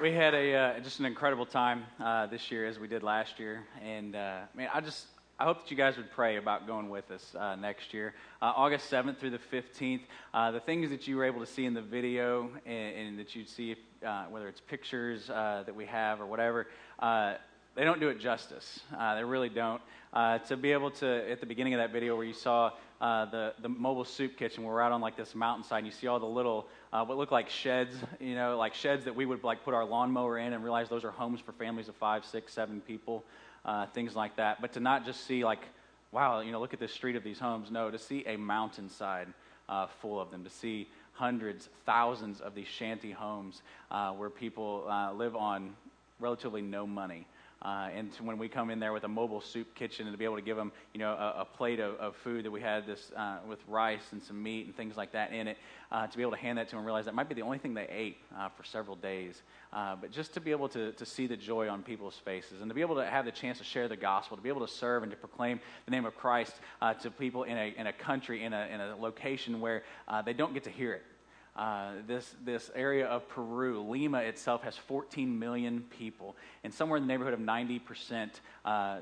we 0.00 0.12
had 0.12 0.34
a 0.34 0.54
uh, 0.54 0.80
just 0.80 0.98
an 0.98 1.04
incredible 1.04 1.44
time 1.44 1.84
uh, 2.02 2.26
this 2.26 2.50
year 2.50 2.64
as 2.64 2.78
we 2.78 2.88
did 2.88 3.02
last 3.02 3.38
year, 3.38 3.64
and 3.84 4.16
uh, 4.16 4.40
man, 4.54 4.70
I 4.72 4.80
just 4.80 5.06
I 5.38 5.44
hope 5.44 5.60
that 5.60 5.70
you 5.70 5.76
guys 5.76 5.98
would 5.98 6.10
pray 6.10 6.36
about 6.36 6.66
going 6.66 6.88
with 6.88 7.10
us 7.10 7.34
uh, 7.38 7.54
next 7.56 7.92
year, 7.92 8.14
uh, 8.40 8.52
August 8.56 8.90
7th 8.90 9.18
through 9.18 9.30
the 9.30 9.40
15th. 9.52 10.00
Uh, 10.32 10.52
the 10.52 10.60
things 10.60 10.88
that 10.88 11.06
you 11.06 11.16
were 11.16 11.24
able 11.24 11.40
to 11.40 11.46
see 11.46 11.66
in 11.66 11.74
the 11.74 11.82
video 11.82 12.50
and, 12.64 12.96
and 12.96 13.18
that 13.18 13.34
you'd 13.34 13.48
see, 13.48 13.76
whether 14.30 14.48
it's 14.48 14.60
pictures 14.60 15.26
that 15.26 15.74
we 15.74 15.84
have 15.84 16.20
or 16.20 16.26
whatever, 16.26 16.66
they 17.00 17.84
don't 17.84 18.00
do 18.00 18.08
it 18.08 18.18
justice. 18.18 18.80
they 19.14 19.24
really 19.24 19.50
don't. 19.50 19.82
to 20.46 20.56
be 20.56 20.72
able 20.72 20.90
to, 20.92 21.30
at 21.30 21.40
the 21.40 21.46
beginning 21.46 21.74
of 21.74 21.78
that 21.78 21.92
video 21.92 22.16
where 22.16 22.26
you 22.26 22.34
saw 22.34 22.70
the, 23.00 23.54
the 23.60 23.68
mobile 23.68 24.04
soup 24.04 24.36
kitchen, 24.38 24.64
we're 24.64 24.80
out 24.80 24.92
on 24.92 25.00
like 25.00 25.16
this 25.16 25.34
mountainside, 25.34 25.78
and 25.78 25.86
you 25.86 25.92
see 25.92 26.06
all 26.06 26.20
the 26.20 26.26
little, 26.26 26.68
what 26.90 27.16
look 27.16 27.30
like 27.30 27.48
sheds, 27.48 27.94
you 28.18 28.34
know, 28.34 28.56
like 28.58 28.74
sheds 28.74 29.04
that 29.04 29.14
we 29.14 29.24
would 29.24 29.44
like 29.44 29.64
put 29.64 29.74
our 29.74 29.84
lawnmower 29.84 30.38
in 30.38 30.52
and 30.52 30.64
realize 30.64 30.88
those 30.88 31.04
are 31.04 31.10
homes 31.10 31.40
for 31.40 31.52
families 31.52 31.88
of 31.88 31.94
five, 31.96 32.24
six, 32.24 32.52
seven 32.52 32.80
people 32.80 33.24
uh, 33.64 33.86
things 33.86 34.16
like 34.16 34.36
that. 34.36 34.60
But 34.60 34.72
to 34.74 34.80
not 34.80 35.04
just 35.04 35.26
see, 35.26 35.44
like, 35.44 35.60
wow, 36.12 36.40
you 36.40 36.52
know, 36.52 36.60
look 36.60 36.74
at 36.74 36.80
this 36.80 36.92
street 36.92 37.16
of 37.16 37.24
these 37.24 37.38
homes. 37.38 37.70
No, 37.70 37.90
to 37.90 37.98
see 37.98 38.24
a 38.26 38.36
mountainside 38.36 39.28
uh, 39.68 39.86
full 40.00 40.20
of 40.20 40.30
them, 40.30 40.44
to 40.44 40.50
see 40.50 40.88
hundreds, 41.12 41.68
thousands 41.86 42.40
of 42.40 42.54
these 42.54 42.66
shanty 42.66 43.12
homes 43.12 43.62
uh, 43.90 44.10
where 44.12 44.30
people 44.30 44.86
uh, 44.88 45.12
live 45.12 45.36
on 45.36 45.74
relatively 46.18 46.62
no 46.62 46.86
money. 46.86 47.26
Uh, 47.62 47.90
and 47.94 48.10
when 48.22 48.38
we 48.38 48.48
come 48.48 48.70
in 48.70 48.80
there 48.80 48.92
with 48.92 49.04
a 49.04 49.08
mobile 49.08 49.40
soup 49.42 49.74
kitchen 49.74 50.06
and 50.06 50.14
to 50.14 50.18
be 50.18 50.24
able 50.24 50.36
to 50.36 50.42
give 50.42 50.56
them, 50.56 50.72
you 50.94 50.98
know, 50.98 51.10
a, 51.10 51.42
a 51.42 51.44
plate 51.44 51.78
of, 51.78 51.94
of, 51.96 52.16
food 52.16 52.42
that 52.42 52.50
we 52.50 52.60
had 52.60 52.86
this 52.86 53.12
uh, 53.14 53.36
with 53.46 53.58
rice 53.68 54.12
and 54.12 54.22
some 54.22 54.42
meat 54.42 54.64
and 54.64 54.74
things 54.74 54.96
like 54.96 55.12
that 55.12 55.30
in 55.30 55.46
it, 55.46 55.58
uh, 55.92 56.06
to 56.06 56.16
be 56.16 56.22
able 56.22 56.32
to 56.32 56.38
hand 56.38 56.56
that 56.56 56.68
to 56.68 56.70
them 56.70 56.78
and 56.78 56.86
realize 56.86 57.04
that 57.04 57.14
might 57.14 57.28
be 57.28 57.34
the 57.34 57.42
only 57.42 57.58
thing 57.58 57.74
they 57.74 57.86
ate 57.90 58.16
uh, 58.38 58.48
for 58.48 58.64
several 58.64 58.96
days. 58.96 59.42
Uh, 59.74 59.94
but 59.94 60.10
just 60.10 60.32
to 60.32 60.40
be 60.40 60.50
able 60.50 60.70
to, 60.70 60.92
to 60.92 61.04
see 61.04 61.26
the 61.26 61.36
joy 61.36 61.68
on 61.68 61.82
people's 61.82 62.16
faces 62.24 62.62
and 62.62 62.70
to 62.70 62.74
be 62.74 62.80
able 62.80 62.94
to 62.94 63.04
have 63.04 63.26
the 63.26 63.32
chance 63.32 63.58
to 63.58 63.64
share 63.64 63.88
the 63.88 63.96
gospel, 63.96 64.38
to 64.38 64.42
be 64.42 64.48
able 64.48 64.66
to 64.66 64.72
serve 64.72 65.02
and 65.02 65.12
to 65.12 65.18
proclaim 65.18 65.60
the 65.84 65.90
name 65.90 66.06
of 66.06 66.16
Christ 66.16 66.54
uh, 66.80 66.94
to 66.94 67.10
people 67.10 67.42
in 67.42 67.58
a, 67.58 67.74
in 67.76 67.86
a 67.88 67.92
country, 67.92 68.42
in 68.42 68.54
a, 68.54 68.68
in 68.72 68.80
a 68.80 68.96
location 68.96 69.60
where 69.60 69.82
they 70.24 70.32
don't 70.32 70.54
get 70.54 70.64
to 70.64 70.70
hear 70.70 70.94
it. 70.94 71.02
Uh, 71.56 71.92
this, 72.06 72.34
this 72.44 72.70
area 72.74 73.06
of 73.06 73.28
Peru, 73.28 73.82
Lima 73.82 74.18
itself 74.18 74.62
has 74.62 74.76
14 74.76 75.38
million 75.38 75.84
people, 75.98 76.36
and 76.64 76.72
somewhere 76.72 76.96
in 76.96 77.02
the 77.02 77.08
neighborhood 77.08 77.34
of 77.34 77.40
90% 77.40 78.30
uh, 78.64 78.98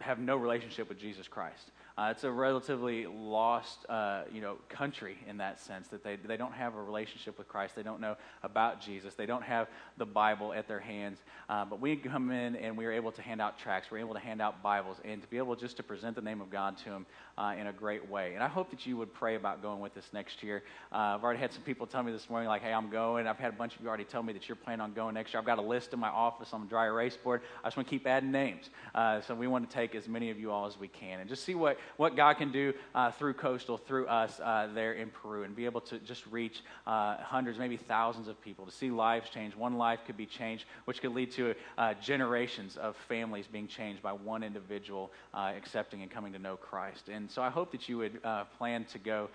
have 0.00 0.18
no 0.18 0.36
relationship 0.36 0.88
with 0.88 0.98
Jesus 0.98 1.28
Christ. 1.28 1.70
Uh, 2.00 2.10
it's 2.10 2.24
a 2.24 2.30
relatively 2.30 3.06
lost, 3.06 3.84
uh, 3.90 4.22
you 4.32 4.40
know, 4.40 4.56
country 4.70 5.18
in 5.28 5.36
that 5.36 5.60
sense 5.60 5.88
that 5.88 6.02
they, 6.02 6.16
they 6.16 6.38
don't 6.38 6.54
have 6.54 6.74
a 6.74 6.82
relationship 6.82 7.36
with 7.36 7.46
Christ. 7.46 7.76
They 7.76 7.82
don't 7.82 8.00
know 8.00 8.16
about 8.42 8.80
Jesus. 8.80 9.14
They 9.16 9.26
don't 9.26 9.42
have 9.42 9.68
the 9.98 10.06
Bible 10.06 10.54
at 10.54 10.66
their 10.66 10.80
hands. 10.80 11.18
Uh, 11.50 11.66
but 11.66 11.78
we 11.78 11.96
come 11.96 12.30
in 12.30 12.56
and 12.56 12.74
we 12.74 12.86
are 12.86 12.92
able 12.92 13.12
to 13.12 13.20
hand 13.20 13.42
out 13.42 13.58
tracts. 13.58 13.90
We're 13.90 13.98
able 13.98 14.14
to 14.14 14.20
hand 14.20 14.40
out 14.40 14.62
Bibles 14.62 14.96
and 15.04 15.20
to 15.20 15.28
be 15.28 15.36
able 15.36 15.54
just 15.56 15.76
to 15.76 15.82
present 15.82 16.16
the 16.16 16.22
name 16.22 16.40
of 16.40 16.48
God 16.48 16.78
to 16.78 16.84
them 16.86 17.06
uh, 17.36 17.54
in 17.58 17.66
a 17.66 17.72
great 17.72 18.08
way. 18.08 18.32
And 18.32 18.42
I 18.42 18.48
hope 18.48 18.70
that 18.70 18.86
you 18.86 18.96
would 18.96 19.12
pray 19.12 19.34
about 19.34 19.60
going 19.60 19.80
with 19.80 19.94
us 19.98 20.08
next 20.14 20.42
year. 20.42 20.62
Uh, 20.90 20.96
I've 20.96 21.22
already 21.22 21.40
had 21.40 21.52
some 21.52 21.62
people 21.64 21.86
tell 21.86 22.02
me 22.02 22.12
this 22.12 22.30
morning, 22.30 22.48
like, 22.48 22.62
hey, 22.62 22.72
I'm 22.72 22.88
going. 22.88 23.26
I've 23.26 23.38
had 23.38 23.52
a 23.52 23.56
bunch 23.56 23.76
of 23.76 23.82
you 23.82 23.88
already 23.88 24.04
tell 24.04 24.22
me 24.22 24.32
that 24.32 24.48
you're 24.48 24.56
planning 24.56 24.80
on 24.80 24.94
going 24.94 25.12
next 25.12 25.34
year. 25.34 25.40
I've 25.40 25.46
got 25.46 25.58
a 25.58 25.62
list 25.62 25.92
in 25.92 26.00
my 26.00 26.08
office 26.08 26.54
on 26.54 26.62
the 26.62 26.66
dry 26.66 26.86
erase 26.86 27.18
board. 27.18 27.42
I 27.62 27.66
just 27.66 27.76
want 27.76 27.88
to 27.88 27.90
keep 27.90 28.06
adding 28.06 28.32
names. 28.32 28.70
Uh, 28.94 29.20
so 29.20 29.34
we 29.34 29.46
want 29.48 29.68
to 29.68 29.74
take 29.74 29.94
as 29.94 30.08
many 30.08 30.30
of 30.30 30.38
you 30.38 30.50
all 30.50 30.64
as 30.64 30.78
we 30.78 30.88
can 30.88 31.20
and 31.20 31.28
just 31.28 31.44
see 31.44 31.54
what, 31.54 31.76
what 31.96 32.16
God 32.16 32.34
can 32.34 32.52
do 32.52 32.72
uh, 32.94 33.10
through 33.10 33.34
Coastal, 33.34 33.76
through 33.76 34.06
us 34.06 34.40
uh, 34.40 34.68
there 34.74 34.92
in 34.94 35.10
Peru, 35.10 35.42
and 35.42 35.54
be 35.54 35.64
able 35.64 35.80
to 35.82 35.98
just 35.98 36.26
reach 36.26 36.62
uh, 36.86 37.16
hundreds, 37.18 37.58
maybe 37.58 37.76
thousands 37.76 38.28
of 38.28 38.40
people, 38.40 38.64
to 38.64 38.72
see 38.72 38.90
lives 38.90 39.30
change. 39.30 39.56
One 39.56 39.76
life 39.76 40.00
could 40.06 40.16
be 40.16 40.26
changed, 40.26 40.64
which 40.84 41.00
could 41.00 41.12
lead 41.12 41.30
to 41.32 41.54
uh, 41.76 41.94
generations 41.94 42.76
of 42.76 42.96
families 43.08 43.46
being 43.46 43.66
changed 43.66 44.02
by 44.02 44.12
one 44.12 44.42
individual 44.42 45.12
uh, 45.34 45.52
accepting 45.56 46.02
and 46.02 46.10
coming 46.10 46.32
to 46.32 46.38
know 46.38 46.56
Christ. 46.56 47.08
And 47.08 47.30
so 47.30 47.42
I 47.42 47.50
hope 47.50 47.72
that 47.72 47.88
you 47.88 47.98
would 47.98 48.20
plan 48.56 48.84
to 48.86 48.98
go 48.98 49.28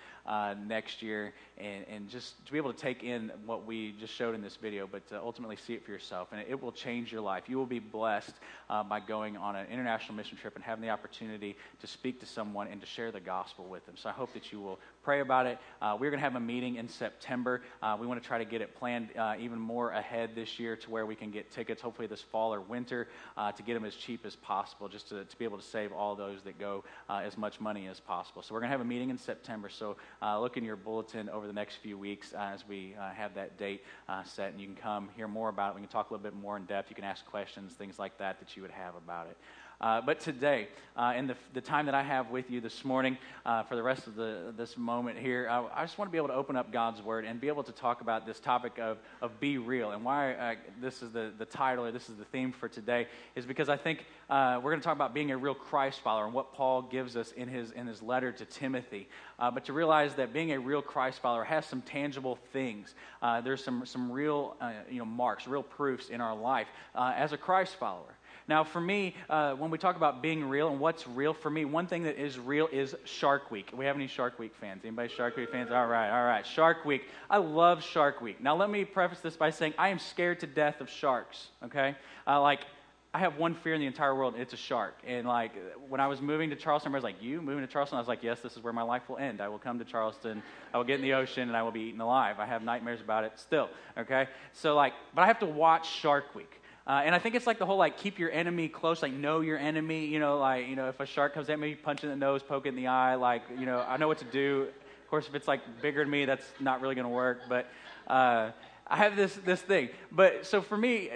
next 0.65 1.01
year 1.01 1.33
and, 1.57 1.85
and 1.87 2.09
just 2.09 2.45
to 2.45 2.51
be 2.51 2.57
able 2.57 2.73
to 2.73 2.79
take 2.79 3.03
in 3.03 3.31
what 3.45 3.65
we 3.65 3.93
just 3.99 4.13
showed 4.13 4.35
in 4.35 4.41
this 4.41 4.55
video, 4.55 4.87
but 4.91 5.07
to 5.09 5.19
ultimately 5.19 5.55
see 5.55 5.73
it 5.73 5.85
for 5.85 5.91
yourself. 5.91 6.29
And 6.31 6.41
it 6.47 6.61
will 6.61 6.71
change 6.71 7.11
your 7.11 7.21
life. 7.21 7.43
You 7.47 7.57
will 7.57 7.65
be 7.65 7.79
blessed 7.79 8.35
by 8.69 8.99
going 8.99 9.37
on 9.37 9.55
an 9.55 9.67
international 9.71 10.15
mission 10.15 10.37
trip 10.37 10.55
and 10.55 10.63
having 10.63 10.81
the 10.81 10.89
opportunity 10.89 11.55
to 11.79 11.87
speak 11.87 12.19
to 12.21 12.25
someone 12.25 12.44
and 12.53 12.81
to 12.81 12.87
share 12.87 13.11
the 13.11 13.19
gospel 13.19 13.65
with 13.65 13.85
them. 13.85 13.95
So 13.97 14.09
I 14.09 14.11
hope 14.11 14.33
that 14.33 14.51
you 14.51 14.59
will 14.61 14.79
pray 15.03 15.21
about 15.21 15.45
it. 15.45 15.57
Uh, 15.81 15.97
we're 15.99 16.09
going 16.09 16.19
to 16.19 16.23
have 16.23 16.35
a 16.35 16.39
meeting 16.39 16.75
in 16.75 16.87
September. 16.87 17.61
Uh, 17.81 17.97
we 17.99 18.07
want 18.07 18.21
to 18.21 18.27
try 18.27 18.37
to 18.37 18.45
get 18.45 18.61
it 18.61 18.75
planned 18.75 19.09
uh, 19.17 19.35
even 19.39 19.59
more 19.59 19.91
ahead 19.91 20.31
this 20.35 20.59
year 20.59 20.75
to 20.75 20.89
where 20.89 21.05
we 21.05 21.15
can 21.15 21.31
get 21.31 21.51
tickets, 21.51 21.81
hopefully 21.81 22.07
this 22.07 22.21
fall 22.21 22.53
or 22.53 22.61
winter, 22.61 23.07
uh, 23.37 23.51
to 23.51 23.63
get 23.63 23.73
them 23.73 23.85
as 23.85 23.95
cheap 23.95 24.25
as 24.25 24.35
possible, 24.35 24.87
just 24.87 25.09
to, 25.09 25.23
to 25.25 25.37
be 25.37 25.45
able 25.45 25.57
to 25.57 25.63
save 25.63 25.91
all 25.91 26.15
those 26.15 26.41
that 26.43 26.57
go 26.59 26.83
uh, 27.09 27.21
as 27.23 27.37
much 27.37 27.59
money 27.59 27.87
as 27.87 27.99
possible. 27.99 28.41
So 28.41 28.53
we're 28.53 28.61
going 28.61 28.69
to 28.69 28.77
have 28.77 28.81
a 28.81 28.85
meeting 28.85 29.09
in 29.09 29.17
September. 29.17 29.69
So 29.69 29.97
uh, 30.21 30.39
look 30.39 30.57
in 30.57 30.63
your 30.63 30.75
bulletin 30.75 31.29
over 31.29 31.47
the 31.47 31.53
next 31.53 31.75
few 31.77 31.97
weeks 31.97 32.33
as 32.33 32.67
we 32.67 32.95
have 33.15 33.35
that 33.35 33.57
date 33.57 33.83
set, 34.23 34.51
and 34.51 34.59
you 34.59 34.67
can 34.67 34.75
come 34.75 35.09
hear 35.15 35.27
more 35.27 35.49
about 35.49 35.71
it. 35.71 35.75
We 35.75 35.81
can 35.81 35.89
talk 35.89 36.09
a 36.09 36.13
little 36.13 36.23
bit 36.23 36.35
more 36.35 36.57
in 36.57 36.65
depth. 36.65 36.89
You 36.89 36.95
can 36.95 37.05
ask 37.05 37.25
questions, 37.25 37.73
things 37.73 37.99
like 37.99 38.17
that 38.17 38.39
that 38.39 38.55
you 38.55 38.61
would 38.61 38.71
have 38.71 38.95
about 38.95 39.27
it. 39.27 39.37
Uh, 39.81 40.01
but 40.01 40.19
today, 40.19 40.67
uh, 40.95 41.13
in 41.17 41.27
the, 41.27 41.35
the 41.53 41.59
time 41.59 41.85
that 41.85 41.95
I 41.95 42.01
have 42.01 42.29
with 42.29 42.49
you 42.49 42.61
this 42.61 42.85
morning, 42.85 43.17
uh, 43.45 43.63
for 43.63 43.75
the 43.75 43.83
rest 43.83 44.07
of 44.07 44.15
the, 44.15 44.53
this 44.55 44.77
moment 44.77 45.19
here, 45.19 45.47
I, 45.49 45.81
I, 45.81 45.83
just 45.83 45.97
want 45.97 46.09
to 46.09 46.11
be 46.11 46.17
able 46.17 46.29
to 46.29 46.33
open 46.33 46.55
up 46.55 46.71
God's 46.71 47.01
Word 47.01 47.25
and 47.25 47.41
be 47.41 47.49
able 47.49 47.63
to 47.63 47.73
talk 47.73 47.99
about 47.99 48.25
this 48.25 48.39
topic 48.39 48.79
of, 48.79 48.97
of 49.21 49.37
be 49.41 49.57
real. 49.57 49.91
And 49.91 50.05
why 50.05 50.55
this 50.79 51.01
is 51.01 51.11
the, 51.11 51.33
the 51.37 51.45
title 51.45 51.85
or 51.85 51.91
this 51.91 52.09
is 52.09 52.15
the 52.15 52.23
theme 52.25 52.53
for 52.53 52.69
today 52.69 53.07
is 53.35 53.45
because 53.45 53.67
I 53.67 53.75
think 53.75 54.05
uh, 54.29 54.61
we're 54.63 54.71
going 54.71 54.79
to 54.79 54.85
talk 54.85 54.95
about 54.95 55.13
being 55.13 55.31
a 55.31 55.37
real 55.37 55.53
Christ 55.53 55.99
follower 55.99 56.23
and 56.23 56.33
what 56.33 56.53
Paul 56.53 56.83
gives 56.83 57.17
us 57.17 57.33
in 57.33 57.49
his, 57.49 57.71
in 57.71 57.85
his 57.87 58.01
letter 58.01 58.31
to 58.31 58.45
Timothy. 58.45 59.09
Uh, 59.37 59.51
but 59.51 59.65
to 59.65 59.73
realize 59.73 60.15
that 60.15 60.31
being 60.31 60.53
a 60.53 60.59
real 60.59 60.81
Christ 60.81 61.21
follower 61.21 61.43
has 61.43 61.65
some 61.65 61.81
tangible 61.81 62.39
things. 62.53 62.95
Uh, 63.21 63.41
there's 63.41 63.63
some, 63.63 63.85
some 63.85 64.09
real 64.09 64.55
you 64.89 64.99
know, 64.99 65.05
marks, 65.05 65.45
real 65.47 65.63
proofs 65.63 66.07
in 66.07 66.21
our 66.21 66.35
life 66.35 66.67
as 66.95 67.33
a 67.33 67.37
Christ 67.37 67.75
follower. 67.75 68.15
Now, 68.47 68.63
for 68.63 68.79
me, 68.79 69.15
uh, 69.27 69.53
when 69.53 69.71
we 69.71 69.79
talk 69.79 69.95
about 69.95 70.21
being 70.21 70.47
real 70.47 70.67
and 70.69 70.79
what's 70.79 71.07
real 71.07 71.33
for 71.33 71.49
me, 71.49 71.65
one 71.65 71.87
thing 71.87 72.03
that 72.03 72.21
is 72.21 72.37
real 72.37 72.67
is 72.71 72.95
Shark 73.03 73.49
Week. 73.49 73.71
We 73.75 73.85
have 73.85 73.95
any 73.95 74.05
Shark 74.05 74.37
Week 74.37 74.53
fans? 74.59 74.81
Anybody 74.83 75.11
Shark 75.11 75.35
Week 75.35 75.49
fans? 75.51 75.71
All 75.71 75.87
right, 75.87 76.11
all 76.11 76.25
right. 76.25 76.45
Shark 76.45 76.85
Week. 76.85 77.05
I 77.27 77.37
love 77.37 77.83
Shark 77.83 78.21
Week. 78.21 78.39
Now, 78.39 78.55
let 78.55 78.69
me 78.69 78.85
preface 78.85 79.19
this 79.19 79.35
by 79.35 79.49
saying 79.49 79.73
I 79.79 79.89
am 79.89 79.97
scared 79.97 80.41
to 80.41 80.47
death 80.47 80.79
of 80.79 80.89
sharks. 80.89 81.47
Okay, 81.63 81.95
uh, 82.27 82.39
like 82.39 82.61
I 83.15 83.19
have 83.19 83.37
one 83.37 83.55
fear 83.55 83.73
in 83.73 83.79
the 83.79 83.87
entire 83.87 84.13
world, 84.13 84.35
it's 84.37 84.53
a 84.53 84.57
shark. 84.57 84.95
And 85.07 85.25
like 85.25 85.53
when 85.87 85.99
I 85.99 86.07
was 86.07 86.21
moving 86.21 86.49
to 86.51 86.55
Charleston, 86.55 86.91
I 86.91 86.95
was 86.95 87.03
like, 87.03 87.23
"You 87.23 87.41
moving 87.41 87.65
to 87.65 87.71
Charleston?" 87.71 87.95
I 87.97 88.01
was 88.01 88.07
like, 88.07 88.21
"Yes, 88.21 88.41
this 88.41 88.57
is 88.57 88.63
where 88.63 88.73
my 88.73 88.83
life 88.83 89.09
will 89.09 89.17
end. 89.17 89.41
I 89.41 89.47
will 89.47 89.57
come 89.57 89.79
to 89.79 89.85
Charleston. 89.85 90.43
I 90.71 90.77
will 90.77 90.83
get 90.83 90.97
in 90.97 91.01
the 91.01 91.13
ocean, 91.13 91.47
and 91.47 91.57
I 91.57 91.63
will 91.63 91.71
be 91.71 91.81
eaten 91.81 92.01
alive. 92.01 92.39
I 92.39 92.45
have 92.45 92.61
nightmares 92.61 93.01
about 93.01 93.23
it 93.23 93.39
still." 93.39 93.69
Okay, 93.97 94.27
so 94.53 94.75
like, 94.75 94.93
but 95.15 95.23
I 95.23 95.27
have 95.27 95.39
to 95.39 95.47
watch 95.47 95.89
Shark 95.89 96.35
Week. 96.35 96.61
Uh, 96.87 97.01
and 97.03 97.15
I 97.15 97.19
think 97.19 97.33
it's 97.33 97.47
like 97.47 97.57
the 97.57 97.65
whole 97.65 97.77
like 97.77 97.97
keep 97.97 98.19
your 98.19 98.31
enemy 98.31 98.67
close, 98.67 99.01
like 99.01 99.13
know 99.13 99.41
your 99.41 99.57
enemy. 99.57 100.05
You 100.05 100.19
know, 100.19 100.37
like 100.37 100.67
you 100.67 100.75
know 100.75 100.87
if 100.87 100.99
a 100.99 101.05
shark 101.05 101.33
comes 101.33 101.49
at 101.49 101.59
me, 101.59 101.73
punch 101.73 102.03
in 102.03 102.09
the 102.09 102.15
nose, 102.15 102.43
poke 102.43 102.67
in 102.67 102.75
the 102.75 102.87
eye. 102.87 103.15
Like 103.15 103.41
you 103.57 103.65
know, 103.65 103.83
I 103.87 103.97
know 103.97 104.07
what 104.07 104.19
to 104.19 104.25
do. 104.25 104.67
Of 105.03 105.09
course, 105.09 105.27
if 105.27 105.33
it's 105.33 105.47
like 105.47 105.61
bigger 105.81 106.03
than 106.03 106.11
me, 106.11 106.25
that's 106.25 106.45
not 106.59 106.81
really 106.81 106.95
going 106.95 107.05
to 107.05 107.13
work. 107.13 107.41
But 107.49 107.67
uh, 108.07 108.51
I 108.87 108.97
have 108.97 109.15
this 109.15 109.33
this 109.35 109.61
thing. 109.61 109.89
But 110.11 110.45
so 110.45 110.61
for 110.61 110.77
me, 110.77 111.09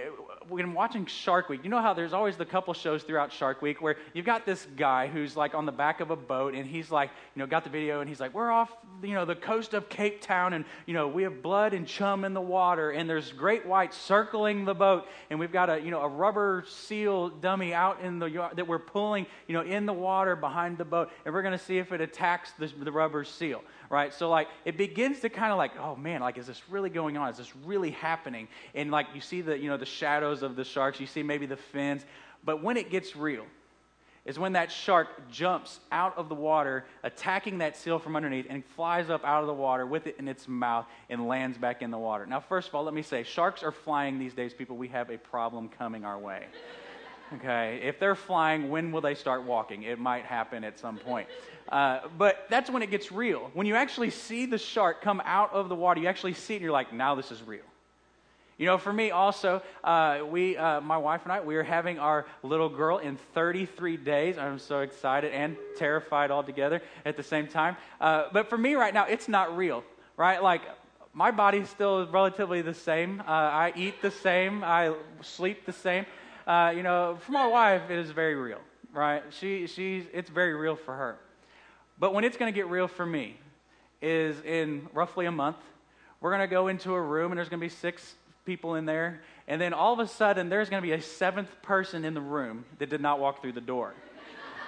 when 0.49 0.73
watching 0.73 1.05
Shark 1.05 1.49
Week, 1.49 1.61
you 1.63 1.69
know 1.69 1.81
how 1.81 1.93
there's 1.93 2.13
always 2.13 2.37
the 2.37 2.45
couple 2.45 2.73
shows 2.73 3.03
throughout 3.03 3.31
Shark 3.31 3.61
Week 3.61 3.81
where 3.81 3.97
you've 4.13 4.25
got 4.25 4.45
this 4.45 4.67
guy 4.75 5.07
who's 5.07 5.37
like 5.37 5.53
on 5.53 5.65
the 5.65 5.71
back 5.71 5.99
of 5.99 6.11
a 6.11 6.15
boat 6.15 6.53
and 6.53 6.65
he's 6.65 6.91
like, 6.91 7.09
you 7.35 7.39
know, 7.39 7.47
got 7.47 7.63
the 7.63 7.69
video 7.69 8.01
and 8.01 8.09
he's 8.09 8.19
like, 8.19 8.33
we're 8.33 8.51
off, 8.51 8.71
you 9.03 9.13
know, 9.13 9.25
the 9.25 9.35
coast 9.35 9.73
of 9.73 9.89
Cape 9.89 10.21
Town 10.21 10.53
and, 10.53 10.65
you 10.85 10.93
know, 10.93 11.07
we 11.07 11.23
have 11.23 11.41
blood 11.41 11.73
and 11.73 11.87
chum 11.87 12.25
in 12.25 12.33
the 12.33 12.41
water 12.41 12.91
and 12.91 13.09
there's 13.09 13.31
great 13.31 13.65
whites 13.65 13.97
circling 13.97 14.65
the 14.65 14.73
boat 14.73 15.07
and 15.29 15.39
we've 15.39 15.51
got 15.51 15.69
a, 15.69 15.79
you 15.79 15.91
know, 15.91 16.01
a 16.01 16.07
rubber 16.07 16.65
seal 16.67 17.29
dummy 17.29 17.73
out 17.73 18.01
in 18.01 18.19
the 18.19 18.27
yard 18.27 18.57
that 18.57 18.67
we're 18.67 18.79
pulling, 18.79 19.25
you 19.47 19.53
know, 19.53 19.61
in 19.61 19.85
the 19.85 19.93
water 19.93 20.35
behind 20.35 20.77
the 20.77 20.85
boat 20.85 21.09
and 21.25 21.33
we're 21.33 21.43
going 21.43 21.57
to 21.57 21.63
see 21.63 21.77
if 21.77 21.91
it 21.91 22.01
attacks 22.01 22.51
the, 22.59 22.67
the 22.67 22.91
rubber 22.91 23.23
seal 23.23 23.63
right? 23.89 24.13
So 24.13 24.29
like 24.29 24.47
it 24.65 24.77
begins 24.77 25.19
to 25.21 25.29
kind 25.29 25.51
of 25.51 25.57
like, 25.57 25.71
oh 25.79 25.95
man, 25.95 26.21
like 26.21 26.37
is 26.37 26.47
this 26.47 26.61
really 26.69 26.89
going 26.89 27.17
on? 27.17 27.29
Is 27.29 27.37
this 27.37 27.55
really 27.65 27.91
happening? 27.91 28.47
And 28.75 28.91
like 28.91 29.07
you 29.13 29.21
see 29.21 29.41
the 29.41 29.57
you 29.57 29.69
know 29.69 29.77
the 29.77 29.85
shadows 29.85 30.43
of 30.43 30.55
the 30.55 30.63
sharks, 30.63 30.99
you 30.99 31.07
see 31.07 31.23
maybe 31.23 31.45
the 31.45 31.57
fins, 31.57 32.05
but 32.43 32.63
when 32.63 32.77
it 32.77 32.89
gets 32.89 33.15
real, 33.15 33.45
is 34.25 34.37
when 34.37 34.53
that 34.53 34.71
shark 34.71 35.07
jumps 35.31 35.79
out 35.91 36.15
of 36.17 36.29
the 36.29 36.35
water, 36.35 36.85
attacking 37.03 37.57
that 37.59 37.75
seal 37.75 37.97
from 37.97 38.15
underneath, 38.15 38.45
and 38.49 38.63
flies 38.63 39.09
up 39.09 39.23
out 39.25 39.41
of 39.41 39.47
the 39.47 39.53
water 39.53 39.85
with 39.85 40.07
it 40.07 40.15
in 40.19 40.27
its 40.27 40.47
mouth 40.47 40.85
and 41.09 41.27
lands 41.27 41.57
back 41.57 41.81
in 41.81 41.89
the 41.89 41.97
water. 41.97 42.25
Now, 42.25 42.39
first 42.39 42.67
of 42.67 42.75
all, 42.75 42.83
let 42.83 42.93
me 42.93 43.01
say 43.01 43.23
sharks 43.23 43.63
are 43.63 43.71
flying 43.71 44.19
these 44.19 44.33
days, 44.33 44.53
people. 44.53 44.77
We 44.77 44.89
have 44.89 45.09
a 45.09 45.17
problem 45.17 45.69
coming 45.69 46.05
our 46.05 46.19
way. 46.19 46.45
Okay, 47.35 47.81
if 47.83 47.99
they're 47.99 48.15
flying, 48.15 48.69
when 48.69 48.91
will 48.91 49.01
they 49.01 49.13
start 49.13 49.43
walking? 49.43 49.83
It 49.83 49.99
might 49.99 50.25
happen 50.25 50.63
at 50.63 50.79
some 50.79 50.97
point. 50.97 51.27
Uh, 51.67 51.99
but 52.17 52.47
that's 52.49 52.71
when 52.71 52.81
it 52.81 52.89
gets 52.89 53.11
real. 53.11 53.51
When 53.53 53.67
you 53.67 53.75
actually 53.75 54.09
see 54.09 54.47
the 54.47 54.57
shark 54.57 55.01
come 55.01 55.21
out 55.23 55.53
of 55.53 55.69
the 55.69 55.75
water, 55.75 56.01
you 56.01 56.07
actually 56.07 56.33
see 56.33 56.55
it 56.55 56.57
and 56.57 56.63
you're 56.63 56.71
like, 56.71 56.91
now 56.91 57.13
this 57.13 57.31
is 57.31 57.43
real. 57.43 57.61
You 58.57 58.65
know, 58.65 58.77
for 58.77 58.91
me 58.91 59.11
also, 59.11 59.61
uh, 59.83 60.21
we, 60.27 60.57
uh, 60.57 60.81
my 60.81 60.97
wife 60.97 61.21
and 61.23 61.31
I, 61.31 61.39
we 61.39 61.55
are 61.55 61.63
having 61.63 61.99
our 61.99 62.25
little 62.41 62.67
girl 62.67 62.97
in 62.97 63.15
33 63.33 63.95
days. 63.97 64.37
I'm 64.37 64.59
so 64.59 64.81
excited 64.81 65.31
and 65.31 65.55
terrified 65.77 66.31
all 66.31 66.43
together 66.43 66.81
at 67.05 67.15
the 67.15 67.23
same 67.23 67.47
time. 67.47 67.77
Uh, 68.01 68.25
but 68.33 68.49
for 68.49 68.57
me 68.57 68.73
right 68.73 68.93
now, 68.93 69.05
it's 69.05 69.29
not 69.29 69.55
real, 69.55 69.83
right? 70.17 70.41
Like, 70.43 70.63
my 71.13 71.31
body 71.31 71.63
still 71.65 72.07
relatively 72.07 72.61
the 72.61 72.73
same. 72.73 73.21
Uh, 73.21 73.23
I 73.31 73.73
eat 73.75 74.01
the 74.01 74.11
same. 74.11 74.63
I 74.63 74.93
sleep 75.21 75.65
the 75.65 75.73
same. 75.73 76.05
Uh, 76.49 76.71
you 76.75 76.81
know, 76.81 77.15
for 77.21 77.31
my 77.31 77.45
wife, 77.45 77.91
it 77.91 77.99
is 77.99 78.09
very 78.09 78.33
real, 78.33 78.57
right? 78.91 79.21
She, 79.29 79.67
she's, 79.67 80.05
it's 80.11 80.31
very 80.31 80.55
real 80.55 80.75
for 80.75 80.95
her. 80.95 81.19
But 81.99 82.11
when 82.15 82.23
it's 82.23 82.37
going 82.37 82.51
to 82.51 82.55
get 82.55 82.67
real 82.67 82.87
for 82.87 83.05
me 83.05 83.37
is 84.01 84.41
in 84.41 84.87
roughly 84.91 85.27
a 85.27 85.31
month. 85.31 85.57
We're 86.21 86.31
going 86.31 86.41
to 86.41 86.47
go 86.47 86.67
into 86.67 86.95
a 86.95 87.01
room 87.01 87.31
and 87.31 87.37
there's 87.37 87.49
going 87.49 87.59
to 87.59 87.65
be 87.65 87.69
six 87.69 88.15
people 88.45 88.73
in 88.73 88.85
there. 88.85 89.21
And 89.47 89.61
then 89.61 89.73
all 89.73 89.93
of 89.93 89.99
a 89.99 90.07
sudden, 90.07 90.49
there's 90.49 90.71
going 90.71 90.81
to 90.81 90.87
be 90.87 90.93
a 90.93 91.01
seventh 91.03 91.49
person 91.61 92.03
in 92.03 92.15
the 92.15 92.21
room 92.21 92.65
that 92.79 92.89
did 92.89 92.99
not 92.99 93.19
walk 93.19 93.43
through 93.43 93.51
the 93.51 93.61
door. 93.61 93.93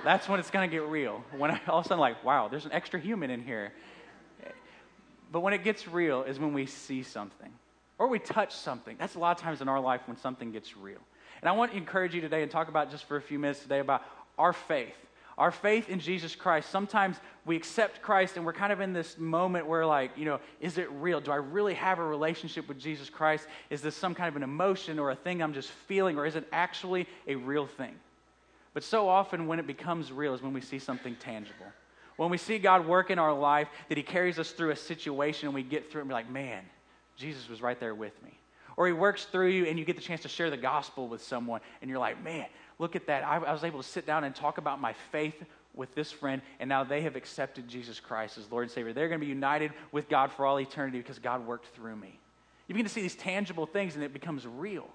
That's 0.03 0.29
when 0.29 0.39
it's 0.39 0.51
going 0.51 0.69
to 0.69 0.71
get 0.71 0.83
real. 0.83 1.23
When 1.35 1.49
I, 1.49 1.59
all 1.67 1.79
of 1.79 1.85
a 1.85 1.87
sudden, 1.87 1.99
like, 1.99 2.23
wow, 2.23 2.47
there's 2.47 2.65
an 2.65 2.73
extra 2.73 2.99
human 2.99 3.31
in 3.31 3.41
here. 3.41 3.73
But 5.31 5.39
when 5.39 5.53
it 5.53 5.63
gets 5.63 5.87
real 5.87 6.21
is 6.21 6.37
when 6.37 6.53
we 6.53 6.67
see 6.67 7.01
something 7.01 7.51
or 7.97 8.07
we 8.07 8.19
touch 8.19 8.53
something. 8.53 8.97
That's 8.99 9.15
a 9.15 9.19
lot 9.19 9.35
of 9.35 9.43
times 9.43 9.61
in 9.61 9.67
our 9.67 9.79
life 9.79 10.01
when 10.05 10.17
something 10.17 10.51
gets 10.51 10.77
real. 10.77 10.99
And 11.41 11.49
I 11.49 11.53
want 11.53 11.71
to 11.71 11.77
encourage 11.77 12.13
you 12.13 12.21
today 12.21 12.43
and 12.43 12.51
talk 12.51 12.67
about 12.67 12.91
just 12.91 13.05
for 13.05 13.17
a 13.17 13.21
few 13.21 13.39
minutes 13.39 13.61
today 13.61 13.79
about 13.79 14.03
our 14.37 14.53
faith. 14.53 14.93
Our 15.37 15.51
faith 15.51 15.89
in 15.89 15.99
Jesus 15.99 16.35
Christ. 16.35 16.69
Sometimes 16.69 17.17
we 17.45 17.55
accept 17.55 18.01
Christ 18.01 18.37
and 18.37 18.45
we're 18.45 18.53
kind 18.53 18.71
of 18.71 18.79
in 18.79 18.93
this 18.93 19.17
moment 19.17 19.65
where, 19.65 19.85
like, 19.85 20.11
you 20.15 20.25
know, 20.25 20.39
is 20.59 20.77
it 20.77 20.91
real? 20.91 21.19
Do 21.19 21.31
I 21.31 21.37
really 21.37 21.73
have 21.73 21.97
a 21.97 22.03
relationship 22.03 22.67
with 22.67 22.77
Jesus 22.77 23.09
Christ? 23.09 23.47
Is 23.71 23.81
this 23.81 23.95
some 23.95 24.13
kind 24.13 24.29
of 24.29 24.35
an 24.35 24.43
emotion 24.43 24.99
or 24.99 25.09
a 25.09 25.15
thing 25.15 25.41
I'm 25.41 25.53
just 25.53 25.71
feeling, 25.71 26.17
or 26.19 26.25
is 26.27 26.35
it 26.35 26.47
actually 26.51 27.07
a 27.27 27.35
real 27.35 27.65
thing? 27.65 27.95
But 28.73 28.83
so 28.83 29.09
often 29.09 29.47
when 29.47 29.57
it 29.57 29.65
becomes 29.65 30.11
real 30.11 30.35
is 30.35 30.41
when 30.41 30.53
we 30.53 30.61
see 30.61 30.79
something 30.79 31.15
tangible. 31.15 31.65
When 32.17 32.29
we 32.29 32.37
see 32.37 32.59
God 32.59 32.85
work 32.85 33.09
in 33.09 33.17
our 33.17 33.33
life, 33.33 33.67
that 33.89 33.97
He 33.97 34.03
carries 34.03 34.37
us 34.37 34.51
through 34.51 34.71
a 34.71 34.75
situation 34.75 35.47
and 35.47 35.55
we 35.55 35.63
get 35.63 35.89
through 35.89 35.99
it 35.99 36.03
and 36.03 36.09
be 36.09 36.13
like, 36.13 36.29
man, 36.29 36.63
Jesus 37.17 37.49
was 37.49 37.61
right 37.61 37.79
there 37.79 37.95
with 37.95 38.21
me. 38.23 38.37
Or 38.77 38.87
He 38.87 38.93
works 38.93 39.25
through 39.25 39.49
you 39.49 39.65
and 39.65 39.77
you 39.77 39.85
get 39.85 39.95
the 39.95 40.01
chance 40.01 40.21
to 40.21 40.29
share 40.29 40.49
the 40.49 40.57
gospel 40.57 41.07
with 41.07 41.23
someone 41.23 41.61
and 41.81 41.89
you're 41.89 41.99
like, 41.99 42.23
man, 42.23 42.45
look 42.79 42.95
at 42.95 43.07
that. 43.07 43.23
I, 43.23 43.37
I 43.37 43.53
was 43.53 43.63
able 43.63 43.81
to 43.81 43.87
sit 43.87 44.05
down 44.05 44.23
and 44.23 44.35
talk 44.35 44.57
about 44.57 44.81
my 44.81 44.93
faith 45.11 45.43
with 45.73 45.93
this 45.95 46.11
friend, 46.11 46.41
and 46.59 46.67
now 46.67 46.83
they 46.83 47.01
have 47.01 47.15
accepted 47.15 47.67
Jesus 47.67 47.99
Christ 47.99 48.37
as 48.37 48.51
Lord 48.51 48.63
and 48.63 48.71
Savior. 48.71 48.93
They're 48.93 49.07
going 49.07 49.19
to 49.19 49.25
be 49.25 49.29
united 49.29 49.71
with 49.91 50.09
God 50.09 50.31
for 50.31 50.45
all 50.45 50.59
eternity 50.59 50.97
because 50.97 51.19
God 51.19 51.45
worked 51.45 51.67
through 51.67 51.95
me. 51.95 52.19
You 52.67 52.73
begin 52.73 52.85
to 52.85 52.91
see 52.91 53.01
these 53.01 53.15
tangible 53.15 53.65
things, 53.65 53.95
and 53.95 54.03
it 54.03 54.13
becomes 54.13 54.45
real. 54.45 54.87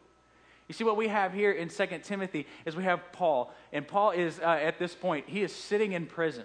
You 0.69 0.75
see, 0.75 0.85
what 0.85 0.97
we 0.97 1.09
have 1.09 1.33
here 1.33 1.53
in 1.53 1.69
2 1.69 1.87
Timothy 2.03 2.47
is 2.65 2.77
we 2.77 2.85
have 2.85 3.01
Paul, 3.13 3.55
and 3.73 3.87
Paul 3.87 4.11
is, 4.11 4.41
uh, 4.41 4.45
at 4.45 4.79
this 4.79 4.95
point, 4.95 5.29
he 5.29 5.43
is 5.43 5.55
sitting 5.55 5.93
in 5.93 6.07
prison. 6.07 6.45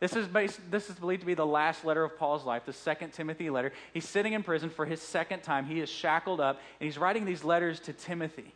This 0.00 0.14
is, 0.14 0.28
based, 0.28 0.60
this 0.70 0.88
is 0.88 0.96
believed 0.96 1.22
to 1.22 1.26
be 1.26 1.34
the 1.34 1.46
last 1.46 1.84
letter 1.84 2.04
of 2.04 2.16
Paul's 2.16 2.44
life, 2.44 2.64
the 2.64 2.72
second 2.72 3.12
Timothy 3.12 3.50
letter. 3.50 3.72
He's 3.92 4.08
sitting 4.08 4.32
in 4.32 4.44
prison 4.44 4.70
for 4.70 4.86
his 4.86 5.02
second 5.02 5.42
time. 5.42 5.66
He 5.66 5.80
is 5.80 5.88
shackled 5.88 6.40
up, 6.40 6.60
and 6.80 6.86
he's 6.86 6.98
writing 6.98 7.24
these 7.24 7.42
letters 7.42 7.80
to 7.80 7.92
Timothy. 7.92 8.54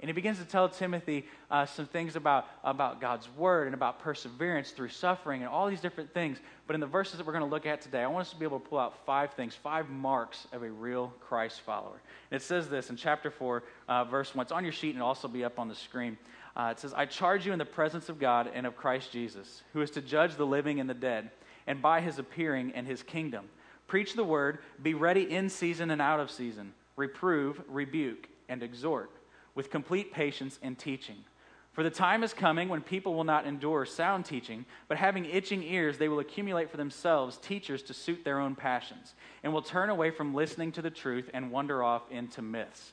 And 0.00 0.08
he 0.08 0.12
begins 0.12 0.38
to 0.38 0.44
tell 0.44 0.68
Timothy 0.68 1.26
uh, 1.50 1.66
some 1.66 1.86
things 1.86 2.14
about, 2.14 2.46
about 2.62 3.00
God's 3.00 3.28
word 3.36 3.66
and 3.66 3.74
about 3.74 3.98
perseverance 3.98 4.70
through 4.70 4.90
suffering 4.90 5.42
and 5.42 5.50
all 5.50 5.68
these 5.68 5.80
different 5.80 6.14
things. 6.14 6.38
But 6.68 6.74
in 6.74 6.80
the 6.80 6.86
verses 6.86 7.18
that 7.18 7.26
we're 7.26 7.32
going 7.32 7.44
to 7.44 7.50
look 7.50 7.66
at 7.66 7.80
today, 7.80 8.02
I 8.02 8.06
want 8.06 8.26
us 8.26 8.30
to 8.30 8.38
be 8.38 8.44
able 8.44 8.60
to 8.60 8.68
pull 8.68 8.78
out 8.78 9.04
five 9.04 9.32
things, 9.32 9.56
five 9.56 9.90
marks 9.90 10.46
of 10.52 10.62
a 10.62 10.70
real 10.70 11.12
Christ 11.18 11.62
follower. 11.62 12.00
And 12.30 12.40
it 12.40 12.44
says 12.44 12.68
this 12.68 12.90
in 12.90 12.96
chapter 12.96 13.30
4, 13.30 13.64
uh, 13.88 14.04
verse 14.04 14.32
1. 14.36 14.44
It's 14.44 14.52
on 14.52 14.62
your 14.62 14.72
sheet 14.72 14.90
and 14.90 14.98
it'll 14.98 15.08
also 15.08 15.26
be 15.26 15.44
up 15.44 15.58
on 15.58 15.66
the 15.66 15.74
screen. 15.74 16.16
Uh, 16.58 16.70
it 16.72 16.80
says, 16.80 16.92
I 16.92 17.06
charge 17.06 17.46
you 17.46 17.52
in 17.52 17.58
the 17.60 17.64
presence 17.64 18.08
of 18.08 18.18
God 18.18 18.50
and 18.52 18.66
of 18.66 18.76
Christ 18.76 19.12
Jesus, 19.12 19.62
who 19.72 19.80
is 19.80 19.92
to 19.92 20.02
judge 20.02 20.34
the 20.34 20.46
living 20.46 20.80
and 20.80 20.90
the 20.90 20.94
dead, 20.94 21.30
and 21.68 21.80
by 21.80 22.00
his 22.00 22.18
appearing 22.18 22.72
and 22.74 22.84
his 22.84 23.02
kingdom. 23.04 23.46
Preach 23.86 24.14
the 24.14 24.24
word, 24.24 24.58
be 24.82 24.94
ready 24.94 25.22
in 25.22 25.48
season 25.48 25.90
and 25.92 26.02
out 26.02 26.18
of 26.18 26.32
season, 26.32 26.74
reprove, 26.96 27.62
rebuke, 27.68 28.28
and 28.48 28.62
exhort 28.62 29.10
with 29.54 29.70
complete 29.70 30.12
patience 30.12 30.58
and 30.62 30.78
teaching. 30.78 31.16
For 31.72 31.84
the 31.84 31.90
time 31.90 32.24
is 32.24 32.34
coming 32.34 32.68
when 32.68 32.80
people 32.80 33.14
will 33.14 33.24
not 33.24 33.46
endure 33.46 33.86
sound 33.86 34.24
teaching, 34.24 34.64
but 34.88 34.98
having 34.98 35.24
itching 35.24 35.62
ears, 35.62 35.96
they 35.96 36.08
will 36.08 36.18
accumulate 36.18 36.70
for 36.70 36.76
themselves 36.76 37.36
teachers 37.36 37.82
to 37.84 37.94
suit 37.94 38.24
their 38.24 38.40
own 38.40 38.56
passions, 38.56 39.14
and 39.44 39.52
will 39.52 39.62
turn 39.62 39.90
away 39.90 40.10
from 40.10 40.34
listening 40.34 40.72
to 40.72 40.82
the 40.82 40.90
truth 40.90 41.30
and 41.32 41.52
wander 41.52 41.84
off 41.84 42.02
into 42.10 42.42
myths. 42.42 42.92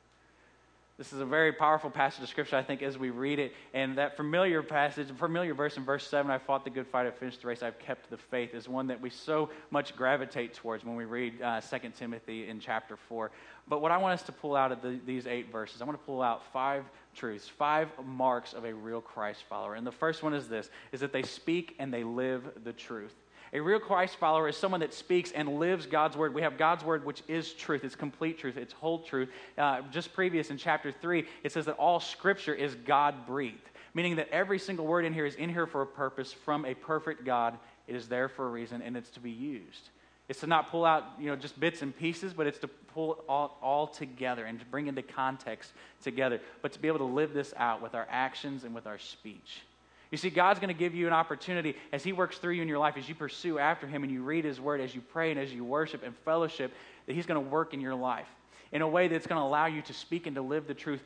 This 1.01 1.13
is 1.13 1.19
a 1.19 1.25
very 1.25 1.51
powerful 1.51 1.89
passage 1.89 2.21
of 2.21 2.29
scripture, 2.29 2.57
I 2.57 2.61
think, 2.61 2.83
as 2.83 2.95
we 2.95 3.09
read 3.09 3.39
it. 3.39 3.55
And 3.73 3.97
that 3.97 4.15
familiar 4.15 4.61
passage, 4.61 5.07
familiar 5.17 5.55
verse 5.55 5.75
in 5.75 5.83
verse 5.83 6.07
7, 6.07 6.29
I 6.29 6.37
fought 6.37 6.63
the 6.63 6.69
good 6.69 6.85
fight, 6.85 7.07
I 7.07 7.09
finished 7.09 7.41
the 7.41 7.47
race, 7.47 7.63
I've 7.63 7.79
kept 7.79 8.11
the 8.11 8.17
faith, 8.17 8.53
is 8.53 8.69
one 8.69 8.85
that 8.85 9.01
we 9.01 9.09
so 9.09 9.49
much 9.71 9.95
gravitate 9.95 10.53
towards 10.53 10.85
when 10.85 10.95
we 10.95 11.05
read 11.05 11.41
uh, 11.41 11.59
2 11.59 11.79
Timothy 11.97 12.47
in 12.47 12.59
chapter 12.59 12.95
4. 12.95 13.31
But 13.67 13.81
what 13.81 13.91
I 13.91 13.97
want 13.97 14.13
us 14.13 14.21
to 14.27 14.31
pull 14.31 14.55
out 14.55 14.71
of 14.71 14.83
the, 14.83 14.99
these 15.03 15.25
eight 15.25 15.51
verses, 15.51 15.81
I 15.81 15.85
want 15.85 15.99
to 15.99 16.05
pull 16.05 16.21
out 16.21 16.43
five 16.53 16.85
truths, 17.15 17.47
five 17.47 17.89
marks 18.05 18.53
of 18.53 18.65
a 18.65 18.71
real 18.71 19.01
Christ 19.01 19.41
follower. 19.49 19.73
And 19.73 19.87
the 19.87 19.91
first 19.91 20.21
one 20.21 20.35
is 20.35 20.47
this, 20.49 20.69
is 20.91 20.99
that 20.99 21.11
they 21.11 21.23
speak 21.23 21.75
and 21.79 21.91
they 21.91 22.03
live 22.03 22.43
the 22.63 22.73
truth. 22.73 23.15
A 23.53 23.59
real 23.59 23.79
Christ 23.79 24.15
follower 24.15 24.47
is 24.47 24.55
someone 24.55 24.79
that 24.79 24.93
speaks 24.93 25.31
and 25.31 25.59
lives 25.59 25.85
God's 25.85 26.15
word. 26.15 26.33
We 26.33 26.41
have 26.41 26.57
God's 26.57 26.85
word, 26.85 27.05
which 27.05 27.21
is 27.27 27.51
truth. 27.51 27.83
It's 27.83 27.95
complete 27.95 28.37
truth. 28.37 28.55
It's 28.55 28.71
whole 28.71 28.99
truth. 28.99 29.29
Uh, 29.57 29.81
just 29.91 30.13
previous 30.13 30.51
in 30.51 30.57
chapter 30.57 30.91
3, 30.91 31.25
it 31.43 31.51
says 31.51 31.65
that 31.65 31.75
all 31.75 31.99
scripture 31.99 32.53
is 32.53 32.75
God 32.75 33.27
breathed, 33.27 33.69
meaning 33.93 34.15
that 34.15 34.29
every 34.29 34.57
single 34.57 34.85
word 34.85 35.03
in 35.03 35.13
here 35.13 35.25
is 35.25 35.35
in 35.35 35.49
here 35.49 35.67
for 35.67 35.81
a 35.81 35.87
purpose 35.87 36.31
from 36.31 36.63
a 36.63 36.73
perfect 36.73 37.25
God. 37.25 37.57
It 37.87 37.95
is 37.95 38.07
there 38.07 38.29
for 38.29 38.47
a 38.47 38.49
reason, 38.49 38.81
and 38.81 38.95
it's 38.95 39.09
to 39.11 39.19
be 39.19 39.31
used. 39.31 39.89
It's 40.29 40.39
to 40.39 40.47
not 40.47 40.71
pull 40.71 40.85
out, 40.85 41.03
you 41.19 41.27
know, 41.27 41.35
just 41.35 41.59
bits 41.59 41.81
and 41.81 41.93
pieces, 41.93 42.33
but 42.33 42.47
it's 42.47 42.59
to 42.59 42.69
pull 42.69 43.15
it 43.15 43.19
all, 43.27 43.57
all 43.61 43.85
together 43.85 44.45
and 44.45 44.61
to 44.61 44.65
bring 44.65 44.87
into 44.87 45.01
context 45.01 45.73
together, 46.01 46.39
but 46.61 46.71
to 46.71 46.79
be 46.79 46.87
able 46.87 46.99
to 46.99 47.03
live 47.03 47.33
this 47.33 47.53
out 47.57 47.81
with 47.81 47.95
our 47.95 48.07
actions 48.09 48.63
and 48.63 48.73
with 48.73 48.87
our 48.87 48.97
speech. 48.97 49.63
You 50.11 50.17
see, 50.17 50.29
God's 50.29 50.59
going 50.59 50.67
to 50.67 50.77
give 50.77 50.93
you 50.93 51.07
an 51.07 51.13
opportunity 51.13 51.75
as 51.93 52.03
He 52.03 52.11
works 52.11 52.37
through 52.37 52.53
you 52.53 52.61
in 52.61 52.67
your 52.67 52.77
life, 52.77 52.97
as 52.97 53.07
you 53.07 53.15
pursue 53.15 53.57
after 53.57 53.87
Him 53.87 54.03
and 54.03 54.11
you 54.11 54.21
read 54.21 54.43
His 54.43 54.59
Word, 54.59 54.81
as 54.81 54.93
you 54.93 55.01
pray 55.01 55.31
and 55.31 55.39
as 55.39 55.53
you 55.53 55.63
worship 55.63 56.03
and 56.03 56.13
fellowship, 56.25 56.73
that 57.07 57.13
He's 57.13 57.25
going 57.25 57.41
to 57.41 57.49
work 57.49 57.73
in 57.73 57.79
your 57.79 57.95
life 57.95 58.27
in 58.73 58.81
a 58.81 58.87
way 58.87 59.07
that's 59.07 59.25
going 59.25 59.39
to 59.39 59.45
allow 59.45 59.65
you 59.65 59.81
to 59.81 59.93
speak 59.93 60.27
and 60.27 60.35
to 60.35 60.41
live 60.41 60.67
the 60.67 60.73
truth 60.73 61.01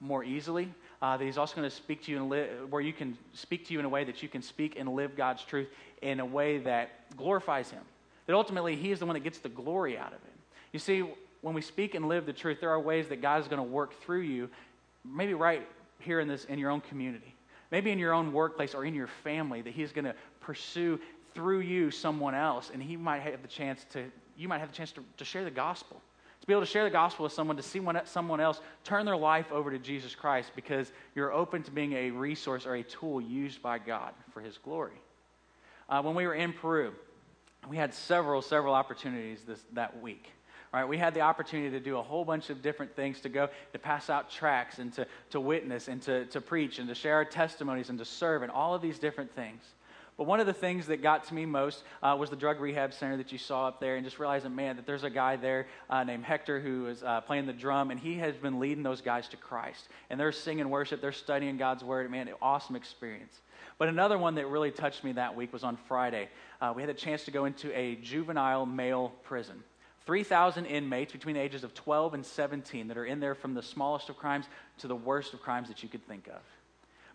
more 0.00 0.24
easily. 0.24 0.72
Uh, 1.02 1.18
that 1.18 1.24
He's 1.24 1.36
also 1.36 1.54
going 1.54 1.68
to 1.68 1.74
speak 1.74 2.02
to 2.04 2.10
you 2.10 2.16
and 2.16 2.30
li- 2.30 2.48
where 2.70 2.80
you 2.80 2.94
can 2.94 3.18
speak 3.34 3.66
to 3.66 3.74
you 3.74 3.80
in 3.80 3.84
a 3.84 3.88
way 3.88 4.02
that 4.02 4.22
you 4.22 4.30
can 4.30 4.40
speak 4.40 4.76
and 4.78 4.88
live 4.88 5.14
God's 5.14 5.44
truth 5.44 5.68
in 6.00 6.18
a 6.18 6.26
way 6.26 6.58
that 6.58 7.14
glorifies 7.18 7.70
Him. 7.70 7.82
That 8.26 8.34
ultimately 8.34 8.76
He 8.76 8.92
is 8.92 8.98
the 8.98 9.06
one 9.06 9.14
that 9.14 9.24
gets 9.24 9.40
the 9.40 9.50
glory 9.50 9.98
out 9.98 10.08
of 10.08 10.14
it. 10.14 10.32
You 10.72 10.78
see, 10.78 11.04
when 11.42 11.54
we 11.54 11.60
speak 11.60 11.94
and 11.94 12.08
live 12.08 12.24
the 12.24 12.32
truth, 12.32 12.60
there 12.60 12.70
are 12.70 12.80
ways 12.80 13.08
that 13.08 13.20
God 13.20 13.42
is 13.42 13.48
going 13.48 13.58
to 13.58 13.68
work 13.68 14.00
through 14.00 14.20
you, 14.20 14.48
maybe 15.04 15.34
right 15.34 15.68
here 15.98 16.18
in 16.18 16.28
this 16.28 16.46
in 16.46 16.58
your 16.58 16.70
own 16.70 16.80
community 16.80 17.34
maybe 17.72 17.90
in 17.90 17.98
your 17.98 18.12
own 18.12 18.32
workplace 18.32 18.74
or 18.74 18.84
in 18.84 18.94
your 18.94 19.08
family, 19.08 19.62
that 19.62 19.72
He's 19.72 19.90
going 19.90 20.04
to 20.04 20.14
pursue 20.40 21.00
through 21.34 21.60
you 21.60 21.90
someone 21.90 22.34
else, 22.34 22.70
and 22.72 22.80
He 22.80 22.96
might 22.96 23.22
have 23.22 23.42
the 23.42 23.48
chance 23.48 23.84
to, 23.94 24.04
you 24.36 24.46
might 24.46 24.58
have 24.58 24.70
the 24.70 24.76
chance 24.76 24.92
to, 24.92 25.04
to 25.16 25.24
share 25.24 25.42
the 25.42 25.50
gospel. 25.50 26.00
To 26.42 26.46
be 26.46 26.52
able 26.52 26.62
to 26.62 26.66
share 26.66 26.84
the 26.84 26.90
gospel 26.90 27.24
with 27.24 27.32
someone, 27.32 27.56
to 27.56 27.62
see 27.62 27.80
one, 27.80 28.00
someone 28.04 28.40
else 28.40 28.60
turn 28.84 29.06
their 29.06 29.16
life 29.16 29.50
over 29.50 29.70
to 29.70 29.78
Jesus 29.78 30.14
Christ 30.14 30.50
because 30.54 30.92
you're 31.14 31.32
open 31.32 31.62
to 31.62 31.70
being 31.70 31.92
a 31.94 32.10
resource 32.10 32.66
or 32.66 32.74
a 32.74 32.82
tool 32.82 33.20
used 33.20 33.62
by 33.62 33.78
God 33.78 34.12
for 34.32 34.40
His 34.40 34.58
glory. 34.58 35.00
Uh, 35.88 36.02
when 36.02 36.14
we 36.14 36.26
were 36.26 36.34
in 36.34 36.52
Peru, 36.52 36.92
we 37.68 37.76
had 37.76 37.94
several, 37.94 38.42
several 38.42 38.74
opportunities 38.74 39.42
this, 39.46 39.64
that 39.72 40.00
week 40.02 40.30
right? 40.72 40.88
We 40.88 40.96
had 40.96 41.14
the 41.14 41.20
opportunity 41.20 41.70
to 41.70 41.80
do 41.80 41.98
a 41.98 42.02
whole 42.02 42.24
bunch 42.24 42.50
of 42.50 42.62
different 42.62 42.96
things 42.96 43.20
to 43.20 43.28
go 43.28 43.48
to 43.72 43.78
pass 43.78 44.08
out 44.08 44.30
tracts 44.30 44.78
and 44.78 44.92
to, 44.94 45.06
to 45.30 45.40
witness 45.40 45.88
and 45.88 46.00
to, 46.02 46.26
to 46.26 46.40
preach 46.40 46.78
and 46.78 46.88
to 46.88 46.94
share 46.94 47.14
our 47.16 47.24
testimonies 47.24 47.90
and 47.90 47.98
to 47.98 48.04
serve 48.04 48.42
and 48.42 48.50
all 48.50 48.74
of 48.74 48.82
these 48.82 48.98
different 48.98 49.34
things. 49.34 49.62
But 50.18 50.24
one 50.24 50.40
of 50.40 50.46
the 50.46 50.52
things 50.52 50.86
that 50.88 51.02
got 51.02 51.24
to 51.24 51.34
me 51.34 51.46
most 51.46 51.84
uh, 52.02 52.14
was 52.18 52.28
the 52.28 52.36
drug 52.36 52.60
rehab 52.60 52.92
center 52.92 53.16
that 53.16 53.32
you 53.32 53.38
saw 53.38 53.66
up 53.68 53.80
there, 53.80 53.96
and 53.96 54.04
just 54.04 54.18
realizing, 54.18 54.54
man, 54.54 54.76
that 54.76 54.86
there's 54.86 55.04
a 55.04 55.10
guy 55.10 55.36
there 55.36 55.66
uh, 55.88 56.04
named 56.04 56.24
Hector 56.24 56.60
who 56.60 56.86
is 56.86 57.02
uh, 57.02 57.22
playing 57.22 57.46
the 57.46 57.52
drum, 57.52 57.90
and 57.90 57.98
he 57.98 58.16
has 58.16 58.36
been 58.36 58.60
leading 58.60 58.82
those 58.82 59.00
guys 59.00 59.26
to 59.28 59.38
Christ. 59.38 59.88
And 60.10 60.20
they're 60.20 60.30
singing 60.30 60.68
worship, 60.68 61.00
they're 61.00 61.12
studying 61.12 61.56
God's 61.56 61.82
word. 61.82 62.10
Man, 62.10 62.28
awesome 62.42 62.76
experience. 62.76 63.40
But 63.78 63.88
another 63.88 64.18
one 64.18 64.34
that 64.34 64.46
really 64.48 64.70
touched 64.70 65.02
me 65.02 65.12
that 65.12 65.34
week 65.34 65.52
was 65.52 65.64
on 65.64 65.76
Friday. 65.88 66.28
Uh, 66.60 66.72
we 66.76 66.82
had 66.82 66.90
a 66.90 66.94
chance 66.94 67.24
to 67.24 67.30
go 67.30 67.46
into 67.46 67.76
a 67.76 67.96
juvenile 67.96 68.66
male 68.66 69.14
prison. 69.24 69.64
3,000 70.06 70.66
inmates 70.66 71.12
between 71.12 71.34
the 71.34 71.40
ages 71.40 71.64
of 71.64 71.74
12 71.74 72.14
and 72.14 72.26
17 72.26 72.88
that 72.88 72.96
are 72.96 73.04
in 73.04 73.20
there 73.20 73.34
from 73.34 73.54
the 73.54 73.62
smallest 73.62 74.08
of 74.08 74.16
crimes 74.16 74.46
to 74.78 74.88
the 74.88 74.96
worst 74.96 75.34
of 75.34 75.40
crimes 75.40 75.68
that 75.68 75.82
you 75.82 75.88
could 75.88 76.06
think 76.06 76.26
of. 76.28 76.40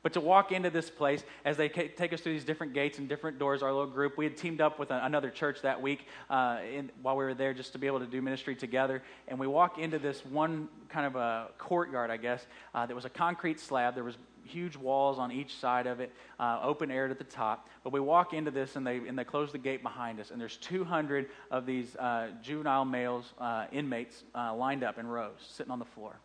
But 0.03 0.13
to 0.13 0.21
walk 0.21 0.51
into 0.51 0.69
this 0.69 0.89
place, 0.89 1.23
as 1.43 1.57
they 1.57 1.67
take 1.67 2.13
us 2.13 2.21
through 2.21 2.33
these 2.33 2.45
different 2.45 2.73
gates 2.73 2.97
and 2.97 3.09
different 3.09 3.39
doors, 3.39 3.61
our 3.61 3.73
little 3.73 3.87
group, 3.87 4.17
we 4.17 4.25
had 4.25 4.37
teamed 4.37 4.61
up 4.61 4.79
with 4.79 4.91
another 4.91 5.29
church 5.29 5.61
that 5.63 5.81
week 5.81 6.05
uh, 6.29 6.59
in, 6.71 6.91
while 7.01 7.17
we 7.17 7.25
were 7.25 7.33
there 7.33 7.53
just 7.53 7.73
to 7.73 7.77
be 7.77 7.87
able 7.87 7.99
to 7.99 8.05
do 8.05 8.21
ministry 8.21 8.55
together. 8.55 9.03
And 9.27 9.37
we 9.37 9.47
walk 9.47 9.79
into 9.79 9.99
this 9.99 10.25
one 10.25 10.69
kind 10.87 11.05
of 11.05 11.15
a 11.15 11.49
courtyard, 11.57 12.09
I 12.09 12.17
guess. 12.17 12.45
Uh, 12.73 12.85
there 12.85 12.95
was 12.95 13.05
a 13.05 13.09
concrete 13.09 13.59
slab. 13.59 13.95
There 13.95 14.03
was 14.03 14.17
huge 14.47 14.75
walls 14.75 15.19
on 15.19 15.31
each 15.31 15.55
side 15.55 15.85
of 15.87 15.99
it, 15.99 16.11
uh, 16.39 16.59
open 16.63 16.89
air 16.89 17.07
at 17.07 17.17
the 17.17 17.23
top. 17.23 17.69
But 17.83 17.93
we 17.93 17.99
walk 17.99 18.33
into 18.33 18.51
this, 18.51 18.75
and 18.75 18.85
they, 18.85 18.97
and 18.97 19.17
they 19.17 19.23
close 19.23 19.51
the 19.51 19.57
gate 19.57 19.83
behind 19.83 20.19
us. 20.19 20.31
And 20.31 20.41
there's 20.41 20.57
200 20.57 21.29
of 21.51 21.65
these 21.65 21.95
uh, 21.95 22.29
juvenile 22.41 22.85
males, 22.85 23.33
uh, 23.39 23.65
inmates, 23.71 24.23
uh, 24.33 24.55
lined 24.55 24.83
up 24.83 24.97
in 24.97 25.07
rows, 25.07 25.39
sitting 25.47 25.71
on 25.71 25.79
the 25.79 25.85
floor. 25.85 26.15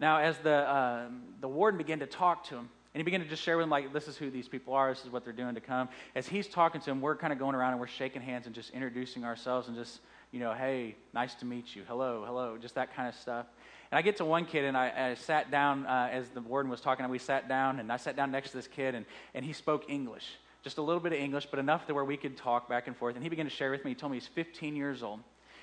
Now, 0.00 0.18
as 0.18 0.36
the, 0.38 0.74
um, 0.74 1.22
the 1.40 1.48
warden 1.48 1.78
began 1.78 2.00
to 2.00 2.06
talk 2.06 2.44
to 2.48 2.56
them, 2.56 2.68
and 2.94 3.00
he 3.00 3.04
began 3.04 3.20
to 3.20 3.28
just 3.28 3.42
share 3.42 3.56
with 3.56 3.64
them, 3.64 3.70
like, 3.70 3.92
this 3.92 4.06
is 4.06 4.16
who 4.18 4.30
these 4.30 4.48
people 4.48 4.74
are, 4.74 4.92
this 4.92 5.04
is 5.04 5.10
what 5.10 5.24
they're 5.24 5.32
doing 5.32 5.54
to 5.54 5.60
come. 5.60 5.88
As 6.14 6.28
he's 6.28 6.46
talking 6.46 6.80
to 6.80 6.86
them, 6.86 7.00
we're 7.00 7.16
kind 7.16 7.32
of 7.32 7.38
going 7.38 7.54
around 7.54 7.72
and 7.72 7.80
we're 7.80 7.86
shaking 7.86 8.20
hands 8.20 8.46
and 8.46 8.54
just 8.54 8.70
introducing 8.70 9.24
ourselves 9.24 9.68
and 9.68 9.76
just, 9.76 10.00
you 10.30 10.40
know, 10.40 10.52
hey, 10.52 10.96
nice 11.14 11.34
to 11.36 11.46
meet 11.46 11.74
you, 11.74 11.84
hello, 11.88 12.24
hello, 12.26 12.58
just 12.58 12.74
that 12.74 12.94
kind 12.94 13.08
of 13.08 13.14
stuff. 13.14 13.46
And 13.92 13.98
I 13.98 14.02
get 14.02 14.16
to 14.16 14.24
one 14.24 14.46
kid, 14.46 14.64
and 14.64 14.74
I, 14.74 15.10
I 15.10 15.14
sat 15.16 15.50
down 15.50 15.84
uh, 15.84 16.08
as 16.10 16.30
the 16.30 16.40
warden 16.40 16.70
was 16.70 16.80
talking, 16.80 17.04
and 17.04 17.12
we 17.12 17.18
sat 17.18 17.46
down, 17.46 17.78
and 17.78 17.92
I 17.92 17.98
sat 17.98 18.16
down 18.16 18.30
next 18.30 18.52
to 18.52 18.56
this 18.56 18.66
kid, 18.66 18.94
and, 18.94 19.04
and 19.34 19.44
he 19.44 19.52
spoke 19.52 19.84
English. 19.86 20.24
Just 20.64 20.78
a 20.78 20.82
little 20.82 20.98
bit 20.98 21.12
of 21.12 21.18
English, 21.18 21.48
but 21.50 21.58
enough 21.58 21.86
to 21.88 21.92
where 21.92 22.04
we 22.04 22.16
could 22.16 22.34
talk 22.34 22.70
back 22.70 22.86
and 22.86 22.96
forth. 22.96 23.16
And 23.16 23.22
he 23.22 23.28
began 23.28 23.44
to 23.44 23.50
share 23.50 23.70
with 23.70 23.84
me. 23.84 23.90
He 23.90 23.94
told 23.94 24.12
me 24.12 24.16
he's 24.16 24.28
15 24.28 24.76
years 24.76 25.02
old. 25.02 25.20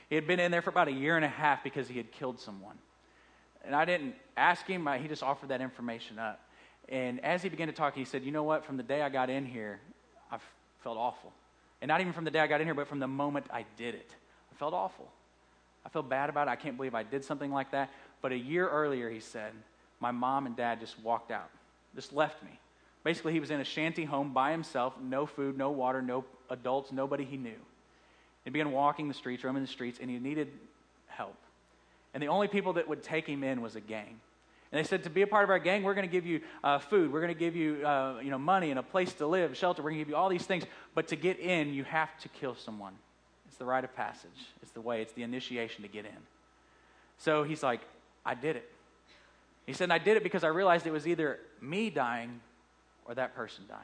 He 0.10 0.16
had 0.16 0.28
been 0.28 0.40
in 0.40 0.52
there 0.52 0.62
for 0.62 0.70
about 0.70 0.88
a 0.88 0.92
year 0.92 1.16
and 1.16 1.26
a 1.26 1.30
half 1.30 1.64
because 1.64 1.88
he 1.88 1.98
had 1.98 2.12
killed 2.12 2.40
someone. 2.40 2.78
And 3.66 3.76
I 3.76 3.84
didn't 3.84 4.14
ask 4.38 4.64
him, 4.68 4.88
he 5.02 5.08
just 5.08 5.24
offered 5.24 5.50
that 5.50 5.62
information 5.62 6.20
up. 6.20 6.40
And 6.88 7.26
as 7.26 7.42
he 7.42 7.50
began 7.50 7.66
to 7.66 7.74
talk, 7.74 7.96
he 7.96 8.06
said, 8.06 8.24
You 8.24 8.32
know 8.32 8.44
what? 8.44 8.64
From 8.64 8.78
the 8.78 8.84
day 8.84 9.02
I 9.02 9.10
got 9.10 9.32
in 9.32 9.44
here, 9.44 9.80
I 10.32 10.38
felt 10.84 10.98
awful. 10.98 11.34
And 11.82 11.90
not 11.90 12.00
even 12.00 12.14
from 12.14 12.26
the 12.26 12.32
day 12.32 12.42
I 12.42 12.46
got 12.46 12.62
in 12.62 12.68
here, 12.68 12.76
but 12.76 12.88
from 12.88 13.00
the 13.00 13.08
moment 13.08 13.48
I 13.52 13.66
did 13.76 13.96
it. 13.96 14.14
I 14.52 14.56
felt 14.56 14.76
awful. 14.76 15.10
I 15.86 15.90
felt 15.90 16.10
bad 16.10 16.30
about 16.30 16.48
it. 16.48 16.52
I 16.52 16.56
can't 16.56 16.78
believe 16.78 16.94
I 16.94 17.04
did 17.04 17.24
something 17.24 17.52
like 17.52 17.72
that. 17.72 17.90
But 18.22 18.32
a 18.32 18.38
year 18.38 18.68
earlier, 18.68 19.10
he 19.10 19.20
said, 19.20 19.52
my 20.00 20.12
mom 20.12 20.46
and 20.46 20.56
dad 20.56 20.80
just 20.80 21.00
walked 21.00 21.32
out, 21.32 21.50
just 21.96 22.14
left 22.14 22.42
me. 22.44 22.60
Basically, 23.04 23.34
he 23.34 23.40
was 23.40 23.52
in 23.52 23.60
a 23.60 23.66
shanty 23.66 24.04
home 24.04 24.34
by 24.34 24.52
himself, 24.52 24.94
no 25.02 25.26
food, 25.26 25.58
no 25.58 25.72
water, 25.72 26.02
no 26.02 26.26
adults, 26.50 26.92
nobody 26.92 27.24
he 27.24 27.38
knew. 27.38 27.60
He 28.44 28.50
began 28.50 28.72
walking 28.72 29.08
the 29.08 29.14
streets, 29.14 29.44
roaming 29.44 29.62
the 29.62 29.68
streets, 29.68 30.00
and 30.02 30.10
he 30.10 30.20
needed 30.20 30.50
help. 31.08 31.38
And 32.14 32.22
the 32.24 32.28
only 32.28 32.48
people 32.48 32.74
that 32.74 32.88
would 32.88 33.04
take 33.04 33.28
him 33.28 33.44
in 33.44 33.62
was 33.62 33.76
a 33.76 33.82
gang. 33.82 34.20
And 34.72 34.80
they 34.80 34.88
said, 34.88 35.04
to 35.04 35.10
be 35.10 35.22
a 35.22 35.28
part 35.28 35.44
of 35.44 35.50
our 35.50 35.60
gang, 35.60 35.84
we're 35.84 35.96
going 35.96 36.08
to 36.08 36.12
give 36.12 36.26
you 36.26 36.42
uh, 36.64 36.80
food, 36.80 37.12
we're 37.12 37.22
going 37.22 37.34
to 37.34 37.40
give 37.40 37.56
you, 37.56 37.86
uh, 37.86 38.20
you 38.24 38.30
know, 38.30 38.38
money 38.38 38.70
and 38.70 38.80
a 38.80 38.84
place 38.84 39.14
to 39.14 39.28
live, 39.28 39.58
shelter. 39.58 39.82
We're 39.82 39.90
going 39.92 40.00
to 40.00 40.06
give 40.06 40.10
you 40.10 40.16
all 40.16 40.30
these 40.30 40.46
things. 40.46 40.64
But 40.94 41.08
to 41.08 41.16
get 41.16 41.40
in, 41.40 41.74
you 41.74 41.84
have 41.86 42.16
to 42.20 42.30
kill 42.30 42.56
someone. 42.56 42.94
It's 43.48 43.58
the 43.58 43.66
rite 43.66 43.84
of 43.84 43.96
passage. 43.96 44.30
It's 44.62 44.72
the 44.72 44.82
way. 44.82 45.02
It's 45.02 45.14
the 45.14 45.24
initiation 45.24 45.82
to 45.82 45.88
get 45.88 46.06
in. 46.06 46.12
So 47.18 47.44
he's 47.44 47.64
like, 47.64 47.82
I 48.30 48.36
did 48.36 48.58
it. 48.58 48.70
He 49.66 49.74
said, 49.74 49.90
I 49.90 49.98
did 49.98 50.16
it 50.16 50.22
because 50.22 50.44
I 50.44 50.50
realized 50.50 50.86
it 50.86 50.92
was 50.92 51.08
either 51.08 51.40
me 51.62 51.90
dying 51.90 52.42
or 53.06 53.16
that 53.16 53.36
person 53.36 53.64
dying. 53.68 53.82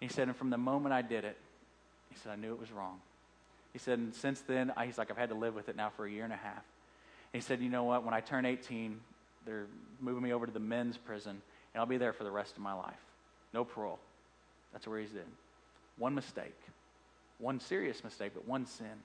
he 0.00 0.08
said, 0.08 0.26
and 0.26 0.36
from 0.36 0.50
the 0.50 0.58
moment 0.58 0.92
I 0.92 1.02
did 1.02 1.24
it, 1.24 1.36
he 2.10 2.16
said, 2.16 2.32
I 2.32 2.34
knew 2.34 2.52
it 2.52 2.58
was 2.58 2.72
wrong. 2.72 2.98
He 3.72 3.78
said, 3.78 4.00
and 4.00 4.12
since 4.12 4.40
then, 4.40 4.72
I, 4.76 4.86
he's 4.86 4.98
like, 4.98 5.12
I've 5.12 5.16
had 5.16 5.28
to 5.28 5.36
live 5.36 5.54
with 5.54 5.68
it 5.68 5.76
now 5.76 5.90
for 5.96 6.06
a 6.06 6.10
year 6.10 6.24
and 6.24 6.32
a 6.32 6.36
half. 6.36 6.64
And 7.32 7.40
he 7.40 7.40
said, 7.40 7.60
you 7.60 7.68
know 7.68 7.84
what? 7.84 8.04
When 8.04 8.14
I 8.14 8.20
turn 8.20 8.46
18, 8.46 8.98
they're 9.44 9.66
moving 10.00 10.24
me 10.24 10.32
over 10.32 10.44
to 10.44 10.52
the 10.52 10.58
men's 10.58 10.96
prison, 10.96 11.40
and 11.72 11.80
I'll 11.80 11.86
be 11.86 11.98
there 11.98 12.12
for 12.12 12.24
the 12.24 12.30
rest 12.32 12.56
of 12.56 12.62
my 12.62 12.72
life. 12.72 12.94
No 13.54 13.64
parole. 13.64 14.00
That's 14.72 14.88
where 14.88 14.98
he's 14.98 15.12
in. 15.12 15.30
One 15.98 16.16
mistake, 16.16 16.58
one 17.38 17.60
serious 17.60 18.02
mistake, 18.02 18.32
but 18.34 18.48
one 18.48 18.66
sin. 18.66 19.04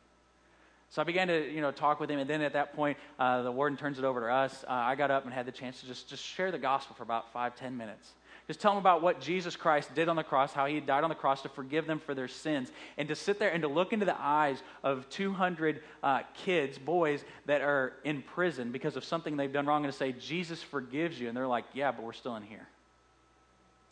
So 0.91 1.01
I 1.01 1.05
began 1.05 1.29
to, 1.29 1.49
you 1.49 1.61
know, 1.61 1.71
talk 1.71 2.01
with 2.01 2.11
him, 2.11 2.19
and 2.19 2.29
then 2.29 2.41
at 2.41 2.51
that 2.51 2.75
point, 2.75 2.97
uh, 3.17 3.43
the 3.43 3.51
warden 3.51 3.77
turns 3.77 3.97
it 3.97 4.03
over 4.03 4.19
to 4.19 4.27
us. 4.27 4.65
Uh, 4.67 4.73
I 4.73 4.95
got 4.95 5.09
up 5.09 5.23
and 5.23 5.33
had 5.33 5.45
the 5.45 5.51
chance 5.51 5.79
to 5.79 5.87
just, 5.87 6.09
just 6.09 6.21
share 6.21 6.51
the 6.51 6.59
gospel 6.59 6.97
for 6.97 7.03
about 7.03 7.31
five, 7.31 7.55
ten 7.55 7.77
minutes. 7.77 8.11
Just 8.45 8.59
tell 8.59 8.71
them 8.71 8.79
about 8.79 9.01
what 9.01 9.21
Jesus 9.21 9.55
Christ 9.55 9.95
did 9.95 10.09
on 10.09 10.17
the 10.17 10.23
cross, 10.23 10.51
how 10.51 10.65
he 10.65 10.81
died 10.81 11.05
on 11.05 11.09
the 11.09 11.15
cross 11.15 11.43
to 11.43 11.49
forgive 11.49 11.87
them 11.87 11.99
for 11.99 12.13
their 12.13 12.27
sins, 12.27 12.73
and 12.97 13.07
to 13.07 13.15
sit 13.15 13.39
there 13.39 13.53
and 13.53 13.61
to 13.61 13.69
look 13.69 13.93
into 13.93 14.05
the 14.05 14.19
eyes 14.19 14.61
of 14.83 15.07
200 15.07 15.81
uh, 16.03 16.23
kids, 16.33 16.77
boys 16.77 17.23
that 17.45 17.61
are 17.61 17.93
in 18.03 18.21
prison 18.21 18.73
because 18.73 18.97
of 18.97 19.05
something 19.05 19.37
they've 19.37 19.53
done 19.53 19.65
wrong, 19.65 19.85
and 19.85 19.93
to 19.93 19.97
say, 19.97 20.11
Jesus 20.11 20.61
forgives 20.61 21.17
you. 21.17 21.29
And 21.29 21.37
they're 21.37 21.47
like, 21.47 21.63
yeah, 21.73 21.93
but 21.93 22.03
we're 22.03 22.11
still 22.11 22.35
in 22.35 22.43
here. 22.43 22.67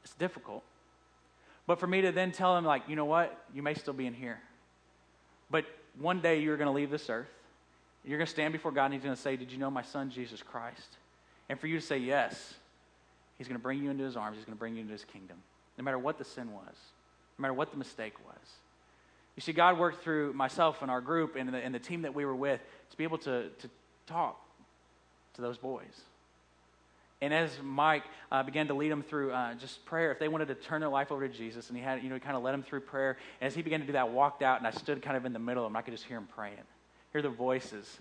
It's 0.04 0.16
difficult. 0.16 0.64
But 1.66 1.80
for 1.80 1.88
me 1.88 2.02
to 2.02 2.12
then 2.12 2.34
tell 2.34 2.56
them, 2.56 2.66
like, 2.66 2.90
you 2.90 2.98
know 2.98 3.06
what? 3.06 3.42
You 3.54 3.64
may 3.64 3.76
still 3.76 3.94
be 3.94 4.06
in 4.06 4.14
here. 4.14 4.42
But 5.50 5.64
one 6.00 6.22
day 6.22 6.40
you're 6.40 6.58
going 6.58 6.68
to 6.68 6.74
leave 6.74 6.90
this 6.90 7.10
earth. 7.10 7.28
You're 8.06 8.18
going 8.18 8.26
to 8.26 8.32
stand 8.32 8.54
before 8.54 8.72
God 8.72 8.86
and 8.86 8.94
He's 8.94 9.04
going 9.04 9.16
to 9.16 9.22
say, 9.22 9.36
Did 9.36 9.52
you 9.52 9.58
know 9.58 9.70
my 9.70 9.82
son, 9.82 10.10
Jesus 10.10 10.42
Christ? 10.42 10.98
And 11.50 11.60
for 11.60 11.68
you 11.68 11.80
to 11.80 11.86
say 11.86 11.98
yes, 11.98 12.54
He's 13.40 13.48
going 13.48 13.58
to 13.58 13.64
bring 13.64 13.82
you 13.82 13.90
into 13.90 14.04
his 14.04 14.18
arms. 14.18 14.38
He's 14.38 14.46
going 14.46 14.56
to 14.56 14.60
bring 14.60 14.76
you 14.76 14.82
into 14.82 14.92
his 14.92 15.06
kingdom, 15.06 15.38
no 15.78 15.84
matter 15.84 15.98
what 15.98 16.18
the 16.18 16.26
sin 16.26 16.52
was, 16.52 16.76
no 17.38 17.42
matter 17.42 17.54
what 17.54 17.72
the 17.72 17.78
mistake 17.78 18.14
was. 18.28 18.46
You 19.36 19.42
see, 19.42 19.54
God 19.54 19.80
worked 19.80 20.04
through 20.04 20.34
myself 20.34 20.82
and 20.82 20.92
our 20.92 21.00
group 21.00 21.38
and 21.38 21.48
the, 21.48 21.58
and 21.58 21.74
the 21.74 21.80
team 21.80 22.02
that 22.02 22.14
we 22.14 22.26
were 22.26 22.36
with 22.36 22.60
to 22.92 22.98
be 22.98 23.06
able 23.06 23.18
to, 23.20 23.48
to 23.48 23.70
talk 24.06 24.38
to 25.36 25.42
those 25.42 25.58
boys. 25.58 26.02
And 27.22 27.34
as 27.34 27.52
Mike 27.62 28.04
uh, 28.32 28.44
began 28.44 28.68
to 28.68 28.74
lead 28.74 28.92
them 28.92 29.04
through 29.04 29.34
uh, 29.34 29.54
just 29.56 29.84
prayer, 29.86 30.12
if 30.12 30.20
they 30.20 30.30
wanted 30.30 30.48
to 30.48 30.56
turn 30.56 30.80
their 30.80 30.90
life 30.90 31.12
over 31.12 31.28
to 31.28 31.34
Jesus, 31.34 31.68
and 31.68 31.78
he 31.78 31.84
had, 31.84 32.02
you 32.02 32.10
know, 32.10 32.16
he 32.16 32.22
kind 32.22 32.38
of 32.38 32.44
led 32.44 32.54
them 32.54 32.64
through 32.64 32.80
prayer. 32.82 33.18
And 33.42 33.48
as 33.48 33.56
he 33.56 33.62
began 33.62 33.82
to 33.82 33.86
do 33.86 33.94
that, 33.94 34.10
walked 34.10 34.42
out, 34.42 34.60
and 34.60 34.68
I 34.68 34.72
stood 34.72 35.02
kind 35.02 35.18
of 35.18 35.26
in 35.26 35.34
the 35.34 35.40
middle 35.40 35.66
of 35.66 35.70
them. 35.70 35.76
I 35.76 35.82
could 35.82 35.94
just 35.94 36.06
hear 36.06 36.18
him 36.18 36.28
praying, 36.34 36.56
hear 37.12 37.22
the 37.22 37.30
voices 37.30 38.00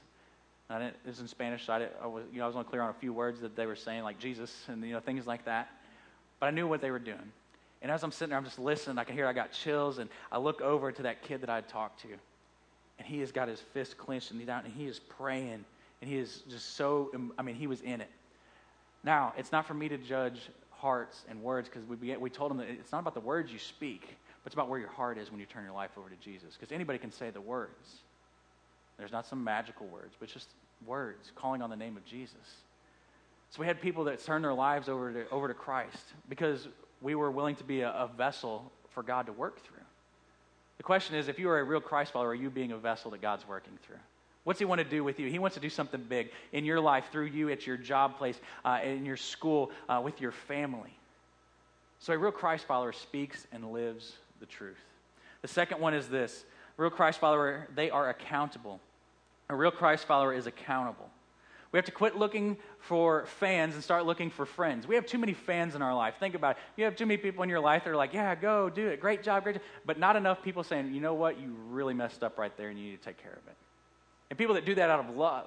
I 0.71 0.79
didn't, 0.79 0.97
it 1.05 1.09
was 1.09 1.21
in 1.21 1.29
Spanish, 1.29 1.65
so 1.65 1.73
I, 1.73 1.89
I, 2.03 2.07
was, 2.07 2.25
you 2.31 2.39
know, 2.39 2.45
I 2.45 2.47
was 2.47 2.55
only 2.57 2.69
clear 2.69 2.83
on 2.83 2.91
a 2.91 2.95
few 2.95 3.13
words 3.13 3.41
that 3.41 3.57
they 3.57 3.65
were 3.65 3.77
saying, 3.77 4.03
like 4.03 4.19
Jesus 4.19 4.55
and 4.69 4.85
you 4.85 4.93
know, 4.93 5.01
things 5.01 5.27
like 5.27 5.47
that. 5.47 5.71
But 6.41 6.47
I 6.47 6.51
knew 6.51 6.69
what 6.69 6.83
they 6.83 6.91
were 6.91 6.99
doing. 6.99 7.33
And 7.81 7.91
as 7.91 8.03
I'm 8.03 8.13
sitting 8.13 8.31
there, 8.31 8.39
I'm 8.39 8.45
just 8.45 8.59
listening. 8.59 8.99
I 8.99 9.05
can 9.05 9.15
hear 9.15 9.27
I 9.27 9.33
got 9.33 9.53
chills, 9.53 9.99
and 9.99 10.11
I 10.31 10.37
look 10.37 10.61
over 10.61 10.93
to 10.93 11.03
that 11.03 11.23
kid 11.23 11.41
that 11.41 11.49
I 11.49 11.55
had 11.55 11.69
talked 11.69 12.03
to, 12.03 12.09
and 12.99 13.07
he 13.07 13.21
has 13.21 13.33
got 13.33 13.49
his 13.49 13.61
fist 13.61 13.97
clenched, 13.97 14.31
and, 14.31 14.41
he's 14.41 14.47
down, 14.47 14.67
and 14.67 14.75
he 14.75 14.85
is 14.87 14.99
praying, 14.99 15.65
and 16.03 16.11
he 16.11 16.19
is 16.19 16.43
just 16.51 16.77
so, 16.77 17.11
I 17.39 17.43
mean, 17.43 17.55
he 17.55 17.67
was 17.67 17.81
in 17.81 18.03
it. 18.03 18.11
Now, 19.05 19.33
it's 19.37 19.53
not 19.53 19.67
for 19.67 19.75
me 19.75 19.89
to 19.89 19.99
judge 19.99 20.41
hearts 20.71 21.25
and 21.29 21.43
words 21.43 21.69
because 21.69 21.87
we, 21.89 22.17
we 22.17 22.31
told 22.31 22.51
him 22.51 22.59
that 22.59 22.69
it's 22.69 22.93
not 22.93 23.01
about 23.01 23.15
the 23.15 23.21
words 23.21 23.53
you 23.53 23.59
speak, 23.59 24.03
but 24.03 24.47
it's 24.47 24.55
about 24.55 24.69
where 24.69 24.79
your 24.79 24.91
heart 24.91 25.19
is 25.19 25.31
when 25.31 25.41
you 25.41 25.47
turn 25.47 25.65
your 25.65 25.73
life 25.73 25.91
over 25.97 26.09
to 26.09 26.17
Jesus. 26.17 26.57
Because 26.59 26.73
anybody 26.73 26.99
can 26.99 27.11
say 27.11 27.31
the 27.31 27.41
words. 27.41 27.97
There's 28.99 29.13
not 29.13 29.27
some 29.27 29.43
magical 29.43 29.87
words, 29.87 30.15
but 30.19 30.29
just 30.29 30.49
words 30.87 31.33
calling 31.37 31.63
on 31.63 31.71
the 31.71 31.77
name 31.77 31.97
of 31.97 32.05
Jesus. 32.05 32.35
So 33.51 33.61
we 33.61 33.67
had 33.67 33.81
people 33.81 34.05
that 34.05 34.23
turned 34.25 34.45
their 34.45 34.55
lives 34.55 34.89
over 34.89 35.13
to, 35.13 35.29
over 35.31 35.49
to 35.49 35.55
Christ 35.55 36.03
because 36.29 36.69
we 37.01 37.15
were 37.15 37.31
willing 37.31 37.57
to 37.57 37.65
be 37.65 37.81
a, 37.81 37.91
a 37.91 38.11
vessel 38.17 38.71
for 38.91 39.03
God 39.03 39.27
to 39.27 39.33
work 39.33 39.65
through. 39.65 39.77
The 40.77 40.83
question 40.83 41.17
is 41.17 41.29
if 41.29 41.39
you 41.39 41.49
are 41.49 41.59
a 41.59 41.65
real 41.65 41.81
Christ 41.81 42.13
follower, 42.13 42.29
are 42.29 42.35
you 42.35 42.51
being 42.51 42.73
a 42.73 42.79
vessel 42.79 43.11
that 43.13 43.23
God's 43.23 43.47
working 43.49 43.79
through? 43.87 43.97
What's 44.49 44.59
He 44.59 44.65
want 44.65 44.79
to 44.79 44.85
do 44.89 45.05
with 45.05 45.21
you? 45.21 45.29
He 45.29 45.39
wants 45.39 45.57
to 45.57 45.61
do 45.61 45.69
something 45.69 46.03
big 46.09 46.31
in 46.53 46.65
your 46.65 46.81
life, 46.81 47.05
through 47.13 47.27
you, 47.27 47.51
at 47.51 47.67
your 47.67 47.77
job 47.77 48.17
place, 48.17 48.41
uh, 48.65 48.81
in 48.83 49.05
your 49.05 49.19
school, 49.19 49.71
uh, 49.91 50.01
with 50.03 50.23
your 50.23 50.33
family. 50.33 50.97
So 51.99 52.15
a 52.15 52.19
real 52.19 52.33
Christ 52.33 52.65
follower 52.65 52.93
speaks 52.93 53.47
and 53.53 53.73
lives 53.73 54.15
the 54.41 54.47
truth. 54.47 54.79
The 55.43 55.49
second 55.49 55.83
one 55.83 55.93
is 55.93 56.09
this 56.09 56.47
real 56.79 56.89
Christ 56.89 57.19
follower, 57.19 57.69
they 57.75 57.91
are 57.91 58.09
accountable. 58.09 58.81
A 59.51 59.55
real 59.55 59.71
Christ 59.71 60.07
follower 60.07 60.33
is 60.33 60.47
accountable. 60.47 61.11
We 61.71 61.77
have 61.77 61.85
to 61.85 61.93
quit 61.93 62.17
looking 62.17 62.57
for 62.81 63.27
fans 63.27 63.75
and 63.75 63.85
start 63.85 64.07
looking 64.07 64.31
for 64.31 64.47
friends. 64.47 64.87
We 64.87 64.95
have 64.95 65.05
too 65.05 65.19
many 65.19 65.35
fans 65.35 65.75
in 65.75 65.83
our 65.83 65.95
life. 65.95 66.15
Think 66.19 66.35
about 66.35 66.57
it. 66.57 66.63
You 66.79 66.87
have 66.87 66.97
too 66.97 67.05
many 67.05 67.19
people 67.19 67.43
in 67.43 67.51
your 67.51 67.61
life 67.61 67.85
that 67.85 67.91
are 67.91 67.97
like, 67.97 68.15
yeah, 68.15 68.35
go, 68.35 68.71
do 68.71 68.87
it. 68.87 68.99
Great 68.99 69.23
job, 69.23 69.43
great 69.43 69.57
job. 69.57 69.63
But 69.85 69.99
not 69.99 70.17
enough 70.17 70.43
people 70.43 70.65
saying, 70.65 70.95
you 70.95 71.03
know 71.03 71.13
what? 71.13 71.39
You 71.39 71.55
really 71.69 71.93
messed 71.93 72.25
up 72.25 72.39
right 72.39 72.57
there 72.57 72.71
and 72.71 72.79
you 72.79 72.93
need 72.93 72.97
to 72.97 73.05
take 73.05 73.23
care 73.23 73.33
of 73.33 73.47
it. 73.47 73.57
And 74.31 74.39
people 74.39 74.55
that 74.55 74.65
do 74.65 74.75
that 74.75 74.91
out 74.91 75.01
of 75.01 75.17
love. 75.17 75.47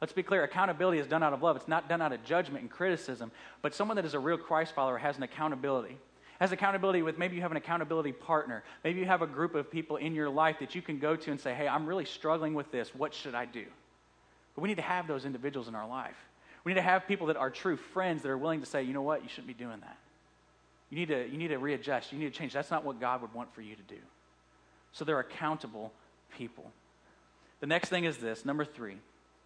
Let's 0.00 0.12
be 0.12 0.22
clear 0.22 0.42
accountability 0.42 0.98
is 0.98 1.06
done 1.06 1.22
out 1.22 1.32
of 1.32 1.42
love. 1.42 1.54
It's 1.56 1.68
not 1.68 1.88
done 1.88 2.02
out 2.02 2.12
of 2.12 2.24
judgment 2.24 2.62
and 2.62 2.70
criticism. 2.70 3.30
But 3.60 3.74
someone 3.74 3.96
that 3.96 4.04
is 4.04 4.14
a 4.14 4.18
real 4.18 4.38
Christ 4.38 4.74
follower 4.74 4.98
has 4.98 5.16
an 5.16 5.22
accountability. 5.22 5.96
has 6.42 6.50
accountability 6.50 7.02
with 7.02 7.18
maybe 7.18 7.36
you 7.36 7.42
have 7.42 7.52
an 7.52 7.56
accountability 7.56 8.10
partner. 8.10 8.64
Maybe 8.82 8.98
you 8.98 9.06
have 9.06 9.22
a 9.22 9.28
group 9.28 9.54
of 9.54 9.70
people 9.70 9.96
in 9.98 10.12
your 10.12 10.28
life 10.28 10.58
that 10.58 10.74
you 10.74 10.82
can 10.82 10.98
go 10.98 11.14
to 11.14 11.30
and 11.30 11.40
say, 11.40 11.54
hey, 11.54 11.68
I'm 11.68 11.86
really 11.86 12.04
struggling 12.04 12.54
with 12.54 12.72
this. 12.72 12.92
What 12.96 13.14
should 13.14 13.36
I 13.36 13.44
do? 13.44 13.64
But 14.56 14.62
we 14.62 14.68
need 14.68 14.78
to 14.78 14.82
have 14.82 15.06
those 15.06 15.24
individuals 15.24 15.68
in 15.68 15.76
our 15.76 15.86
life. 15.86 16.16
We 16.64 16.72
need 16.72 16.80
to 16.80 16.82
have 16.82 17.06
people 17.06 17.28
that 17.28 17.36
are 17.36 17.48
true 17.48 17.76
friends 17.76 18.22
that 18.22 18.28
are 18.28 18.36
willing 18.36 18.58
to 18.58 18.66
say, 18.66 18.82
you 18.82 18.92
know 18.92 19.02
what, 19.02 19.22
you 19.22 19.28
shouldn't 19.28 19.46
be 19.46 19.54
doing 19.54 19.78
that. 19.82 19.96
You 20.90 20.98
need 20.98 21.08
to, 21.08 21.28
you 21.28 21.38
need 21.38 21.48
to 21.48 21.58
readjust. 21.58 22.12
You 22.12 22.18
need 22.18 22.32
to 22.32 22.38
change. 22.38 22.52
That's 22.52 22.72
not 22.72 22.84
what 22.84 23.00
God 23.00 23.22
would 23.22 23.32
want 23.32 23.54
for 23.54 23.62
you 23.62 23.76
to 23.76 23.82
do. 23.82 24.00
So 24.90 25.04
they're 25.04 25.20
accountable 25.20 25.92
people. 26.36 26.72
The 27.62 27.68
next 27.68 27.90
thing 27.90 28.04
is 28.04 28.16
this 28.18 28.44
number 28.44 28.64
three, 28.64 28.96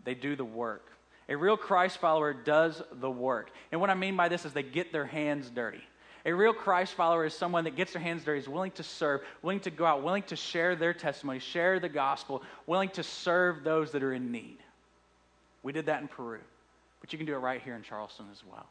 they 0.04 0.14
do 0.14 0.36
the 0.36 0.44
work. 0.44 0.90
A 1.28 1.36
real 1.36 1.58
Christ 1.58 1.98
follower 1.98 2.32
does 2.32 2.82
the 2.90 3.10
work. 3.10 3.50
And 3.70 3.80
what 3.80 3.90
I 3.90 3.94
mean 3.94 4.16
by 4.16 4.28
this 4.28 4.46
is 4.46 4.54
they 4.54 4.62
get 4.62 4.90
their 4.90 5.04
hands 5.04 5.50
dirty. 5.50 5.82
A 6.24 6.32
real 6.32 6.54
Christ 6.54 6.94
follower 6.94 7.26
is 7.26 7.34
someone 7.34 7.64
that 7.64 7.76
gets 7.76 7.92
their 7.92 8.00
hands 8.00 8.24
dirty, 8.24 8.40
is 8.40 8.48
willing 8.48 8.70
to 8.72 8.82
serve, 8.82 9.20
willing 9.42 9.60
to 9.60 9.70
go 9.70 9.84
out, 9.84 10.02
willing 10.02 10.22
to 10.24 10.34
share 10.34 10.74
their 10.74 10.94
testimony, 10.94 11.40
share 11.40 11.78
the 11.78 11.90
gospel, 11.90 12.42
willing 12.66 12.88
to 12.90 13.02
serve 13.02 13.62
those 13.64 13.92
that 13.92 14.02
are 14.02 14.14
in 14.14 14.32
need. 14.32 14.58
We 15.62 15.72
did 15.72 15.86
that 15.86 16.00
in 16.00 16.08
Peru, 16.08 16.40
but 17.02 17.12
you 17.12 17.18
can 17.18 17.26
do 17.26 17.34
it 17.34 17.38
right 17.38 17.60
here 17.60 17.74
in 17.74 17.82
Charleston 17.82 18.26
as 18.32 18.42
well. 18.50 18.66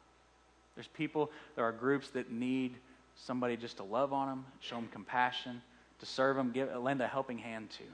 There's 0.74 0.88
people, 0.88 1.30
there 1.54 1.64
are 1.64 1.72
groups 1.72 2.10
that 2.10 2.32
need 2.32 2.74
somebody 3.14 3.56
just 3.56 3.76
to 3.76 3.84
love 3.84 4.12
on 4.12 4.28
them, 4.28 4.44
show 4.58 4.74
them 4.74 4.88
compassion, 4.90 5.62
to 6.00 6.06
serve 6.06 6.36
them, 6.36 6.50
give, 6.50 6.74
lend 6.82 7.00
a 7.00 7.06
helping 7.06 7.38
hand 7.38 7.70
to. 7.70 7.84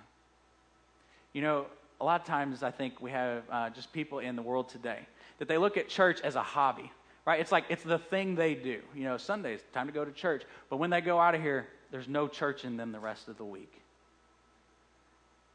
You 1.33 1.43
know, 1.43 1.67
a 2.01 2.05
lot 2.05 2.21
of 2.21 2.27
times 2.27 2.62
I 2.62 2.71
think 2.71 3.01
we 3.01 3.11
have 3.11 3.43
uh, 3.51 3.71
just 3.71 3.93
people 3.93 4.19
in 4.19 4.37
the 4.37 4.43
world 4.43 4.69
today 4.69 5.01
that 5.39 5.49
they 5.49 5.59
look 5.59 5.77
at 5.77 5.89
church 5.89 6.21
as 6.23 6.35
a 6.35 6.43
hobby, 6.43 6.91
right? 7.27 7.41
It's 7.41 7.53
like 7.53 7.65
it's 7.69 7.85
the 7.85 7.99
thing 7.99 8.35
they 8.35 8.55
do. 8.55 8.81
You 8.95 9.05
know, 9.05 9.17
Sundays, 9.17 9.61
time 9.73 9.87
to 9.87 9.93
go 9.93 10.05
to 10.05 10.12
church. 10.12 10.43
But 10.69 10.77
when 10.77 10.91
they 10.91 11.01
go 11.01 11.19
out 11.19 11.35
of 11.35 11.41
here, 11.41 11.69
there's 11.91 12.09
no 12.09 12.29
church 12.29 12.65
in 12.65 12.77
them 12.77 12.93
the 12.93 13.01
rest 13.01 13.29
of 13.29 13.39
the 13.39 13.45
week. 13.45 13.73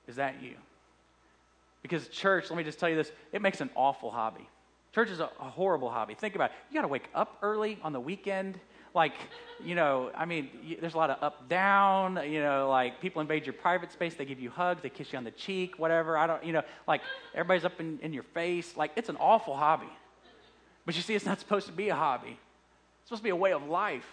Is 0.08 0.16
that 0.16 0.42
you? 0.42 0.56
Because 1.82 2.08
church, 2.08 2.50
let 2.50 2.58
me 2.58 2.64
just 2.64 2.80
tell 2.80 2.90
you 2.90 2.96
this, 2.96 3.12
it 3.32 3.42
makes 3.42 3.62
an 3.62 3.70
awful 3.76 4.10
hobby. 4.10 4.48
Church 4.94 5.10
is 5.10 5.20
a, 5.20 5.30
a 5.40 5.50
horrible 5.50 5.90
hobby. 5.90 6.16
Think 6.16 6.36
about 6.36 6.52
it. 6.52 6.56
You 6.70 6.76
got 6.76 6.82
to 6.82 6.88
wake 6.88 7.10
up 7.14 7.38
early 7.42 7.78
on 7.84 7.94
the 7.94 8.00
weekend 8.00 8.60
like, 8.94 9.14
you 9.64 9.76
know, 9.76 10.12
I 10.16 10.26
mean, 10.26 10.50
there's 10.80 10.94
a 10.94 10.98
lot 10.98 11.10
of 11.10 11.22
up 11.22 11.50
down, 11.50 12.20
you 12.30 12.42
know, 12.42 12.70
like 12.70 13.02
people 13.02 13.22
invade 13.22 13.46
your 13.46 13.54
private 13.54 13.92
space, 13.92 14.16
they 14.16 14.26
give 14.26 14.40
you 14.40 14.50
hugs, 14.50 14.82
they 14.82 14.90
kiss 14.90 15.12
you 15.12 15.18
on 15.18 15.24
the 15.24 15.32
cheek, 15.32 15.78
whatever. 15.78 16.18
I 16.18 16.28
don't, 16.28 16.44
you 16.44 16.54
know, 16.54 16.64
like 16.88 17.02
everybody's 17.34 17.66
up 17.66 17.80
in, 17.80 18.00
in 18.02 18.14
your 18.14 18.24
face. 18.24 18.76
Like, 18.78 18.92
it's 18.96 19.10
an 19.10 19.18
awful 19.18 19.56
hobby. 19.56 19.90
But 20.86 20.96
you 20.96 21.02
see, 21.02 21.16
it's 21.16 21.26
not 21.26 21.40
supposed 21.40 21.68
to 21.68 21.74
be 21.74 21.90
a 21.90 21.96
hobby, 21.96 22.38
it's 23.02 23.10
supposed 23.10 23.22
to 23.22 23.24
be 23.24 23.30
a 23.30 23.36
way 23.36 23.54
of 23.54 23.68
life 23.68 24.08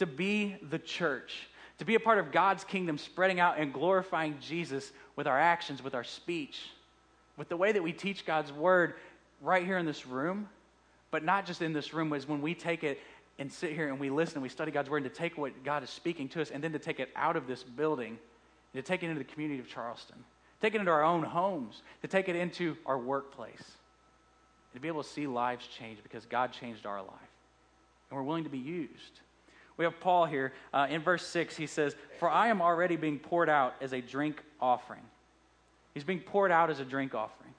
to 0.00 0.06
be 0.06 0.56
the 0.70 0.78
church, 0.78 1.48
to 1.78 1.84
be 1.84 1.94
a 1.94 2.00
part 2.00 2.18
of 2.18 2.32
God's 2.32 2.64
kingdom, 2.64 2.96
spreading 2.96 3.38
out 3.38 3.58
and 3.58 3.70
glorifying 3.70 4.38
Jesus 4.40 4.92
with 5.14 5.26
our 5.26 5.38
actions, 5.38 5.84
with 5.84 5.94
our 5.94 6.04
speech, 6.04 6.58
with 7.36 7.50
the 7.50 7.56
way 7.56 7.70
that 7.70 7.82
we 7.82 7.92
teach 7.92 8.24
God's 8.24 8.50
word 8.50 8.94
right 9.42 9.62
here 9.62 9.76
in 9.76 9.84
this 9.84 10.06
room, 10.06 10.48
but 11.10 11.22
not 11.22 11.44
just 11.44 11.60
in 11.60 11.74
this 11.74 11.92
room, 11.92 12.14
is 12.14 12.26
when 12.26 12.40
we 12.40 12.54
take 12.54 12.82
it 12.82 12.98
and 13.40 13.50
sit 13.50 13.72
here 13.72 13.88
and 13.88 13.98
we 13.98 14.10
listen 14.10 14.36
and 14.36 14.42
we 14.42 14.50
study 14.50 14.70
God's 14.70 14.90
word 14.90 15.02
and 15.02 15.12
to 15.12 15.18
take 15.18 15.38
what 15.38 15.64
God 15.64 15.82
is 15.82 15.88
speaking 15.90 16.28
to 16.28 16.42
us 16.42 16.50
and 16.50 16.62
then 16.62 16.72
to 16.72 16.78
take 16.78 17.00
it 17.00 17.08
out 17.16 17.36
of 17.36 17.46
this 17.46 17.64
building, 17.64 18.18
and 18.72 18.84
to 18.84 18.86
take 18.86 19.02
it 19.02 19.06
into 19.06 19.18
the 19.18 19.24
community 19.24 19.58
of 19.58 19.66
Charleston, 19.66 20.22
take 20.60 20.74
it 20.74 20.78
into 20.78 20.92
our 20.92 21.02
own 21.02 21.22
homes, 21.22 21.82
to 22.02 22.08
take 22.08 22.28
it 22.28 22.36
into 22.36 22.76
our 22.84 22.98
workplace, 22.98 23.56
and 23.56 24.74
to 24.74 24.80
be 24.80 24.88
able 24.88 25.02
to 25.02 25.08
see 25.08 25.26
lives 25.26 25.66
change 25.66 25.98
because 26.02 26.26
God 26.26 26.52
changed 26.52 26.84
our 26.84 27.00
life. 27.00 27.30
And 28.10 28.18
we're 28.18 28.22
willing 28.22 28.44
to 28.44 28.50
be 28.50 28.58
used. 28.58 29.20
We 29.78 29.86
have 29.86 29.98
Paul 29.98 30.26
here 30.26 30.52
uh, 30.74 30.88
in 30.90 31.00
verse 31.00 31.26
6. 31.26 31.56
He 31.56 31.66
says, 31.66 31.96
For 32.18 32.28
I 32.28 32.48
am 32.48 32.60
already 32.60 32.96
being 32.96 33.18
poured 33.18 33.48
out 33.48 33.74
as 33.80 33.94
a 33.94 34.02
drink 34.02 34.42
offering. 34.60 35.00
He's 35.94 36.04
being 36.04 36.20
poured 36.20 36.52
out 36.52 36.68
as 36.68 36.78
a 36.78 36.84
drink 36.84 37.14
offering. 37.14 37.54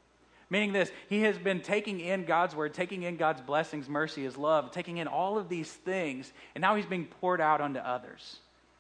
Meaning 0.52 0.74
this, 0.74 0.92
he 1.08 1.22
has 1.22 1.38
been 1.38 1.62
taking 1.62 2.02
in 2.02 2.26
God's 2.26 2.54
word, 2.54 2.74
taking 2.74 3.04
in 3.04 3.16
God's 3.16 3.40
blessings, 3.42 3.88
mercy, 3.88 4.24
his 4.24 4.38
love, 4.38 4.72
taking 4.72 4.98
in 4.98 5.08
all 5.08 5.38
of 5.38 5.48
these 5.48 5.72
things, 5.72 6.32
and 6.54 6.62
now 6.62 6.76
he's 6.76 6.86
being 6.86 7.06
poured 7.06 7.40
out 7.40 7.62
onto 7.62 7.80
others. 7.80 8.36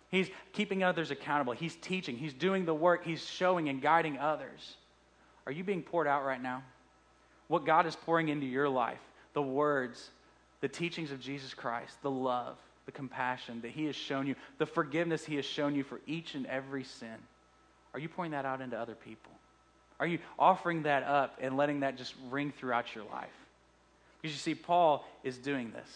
He's 0.10 0.30
keeping 0.52 0.84
others 0.84 1.12
accountable. 1.12 1.54
He's 1.54 1.78
teaching. 1.78 2.18
He's 2.18 2.34
doing 2.34 2.66
the 2.66 2.74
work. 2.74 3.06
He's 3.06 3.26
showing 3.26 3.70
and 3.70 3.82
guiding 3.82 4.18
others. 4.18 4.76
Are 5.46 5.54
you 5.54 5.64
being 5.64 5.82
poured 5.82 6.08
out 6.08 6.26
right 6.26 6.44
now? 6.44 6.62
What 7.48 7.66
God 7.66 7.88
is 7.88 7.96
pouring 7.96 8.28
into 8.28 8.46
your 8.46 8.68
life, 8.68 9.00
the 9.34 9.42
words, 9.42 10.10
the 10.60 10.68
teachings 10.68 11.12
of 11.12 11.22
Jesus 11.22 11.54
Christ, 11.54 11.96
the 12.02 12.12
love, 12.12 12.58
the 12.86 12.92
compassion 12.92 13.62
that 13.62 13.72
He 13.72 13.86
has 13.86 13.96
shown 13.96 14.28
you, 14.28 14.36
the 14.58 14.66
forgiveness 14.66 15.24
He 15.24 15.38
has 15.38 15.46
shown 15.46 15.74
you 15.74 15.84
for 15.84 16.02
each 16.06 16.36
and 16.36 16.46
every 16.48 16.84
sin. 16.84 17.16
Are 17.94 18.00
you 18.00 18.10
pouring 18.10 18.32
that 18.32 18.46
out 18.46 18.60
into 18.60 18.78
other 18.78 18.96
people? 18.96 19.32
Are 20.02 20.08
you 20.08 20.18
offering 20.40 20.84
that 20.84 21.04
up 21.04 21.38
and 21.40 21.56
letting 21.56 21.82
that 21.82 21.96
just 21.96 22.16
ring 22.32 22.52
throughout 22.58 22.96
your 22.96 23.04
life? 23.06 23.30
Because 24.20 24.36
you 24.36 24.40
see, 24.40 24.56
Paul 24.56 25.06
is 25.24 25.38
doing 25.38 25.72
this. 25.72 25.88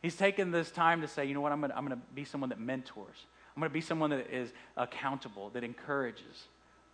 He's 0.00 0.14
taken 0.14 0.52
this 0.52 0.70
time 0.70 1.00
to 1.00 1.08
say, 1.08 1.24
you 1.24 1.34
know 1.34 1.40
what, 1.40 1.50
I'm 1.50 1.60
going 1.60 1.90
to, 1.90 1.98
be 2.14 2.24
someone 2.24 2.50
that 2.50 2.60
mentors. 2.60 3.26
I'm 3.54 3.60
going 3.60 3.68
to 3.68 3.74
be 3.74 3.80
someone 3.80 4.10
that 4.10 4.32
is 4.32 4.52
accountable, 4.76 5.50
that 5.54 5.64
encourages, 5.64 6.44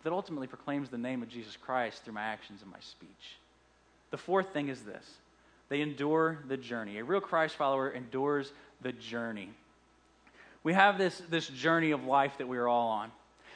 that 0.03 0.11
ultimately 0.11 0.47
proclaims 0.47 0.89
the 0.89 0.97
name 0.97 1.21
of 1.21 1.29
Jesus 1.29 1.55
Christ 1.55 2.03
through 2.03 2.15
my 2.15 2.23
actions 2.23 2.63
and 2.63 2.71
my 2.71 2.79
speech. 2.79 3.37
The 4.09 4.17
fourth 4.17 4.51
thing 4.53 4.69
is 4.69 4.81
this 4.81 5.05
they 5.69 5.81
endure 5.81 6.39
the 6.47 6.57
journey. 6.57 6.97
A 6.97 7.03
real 7.03 7.21
Christ 7.21 7.55
follower 7.55 7.91
endures 7.91 8.51
the 8.81 8.91
journey. 8.91 9.49
We 10.63 10.73
have 10.73 10.97
this, 10.97 11.21
this 11.29 11.47
journey 11.47 11.91
of 11.91 12.05
life 12.05 12.39
that 12.39 12.47
we 12.47 12.57
are 12.57 12.67
all 12.67 12.89
on. 12.89 13.11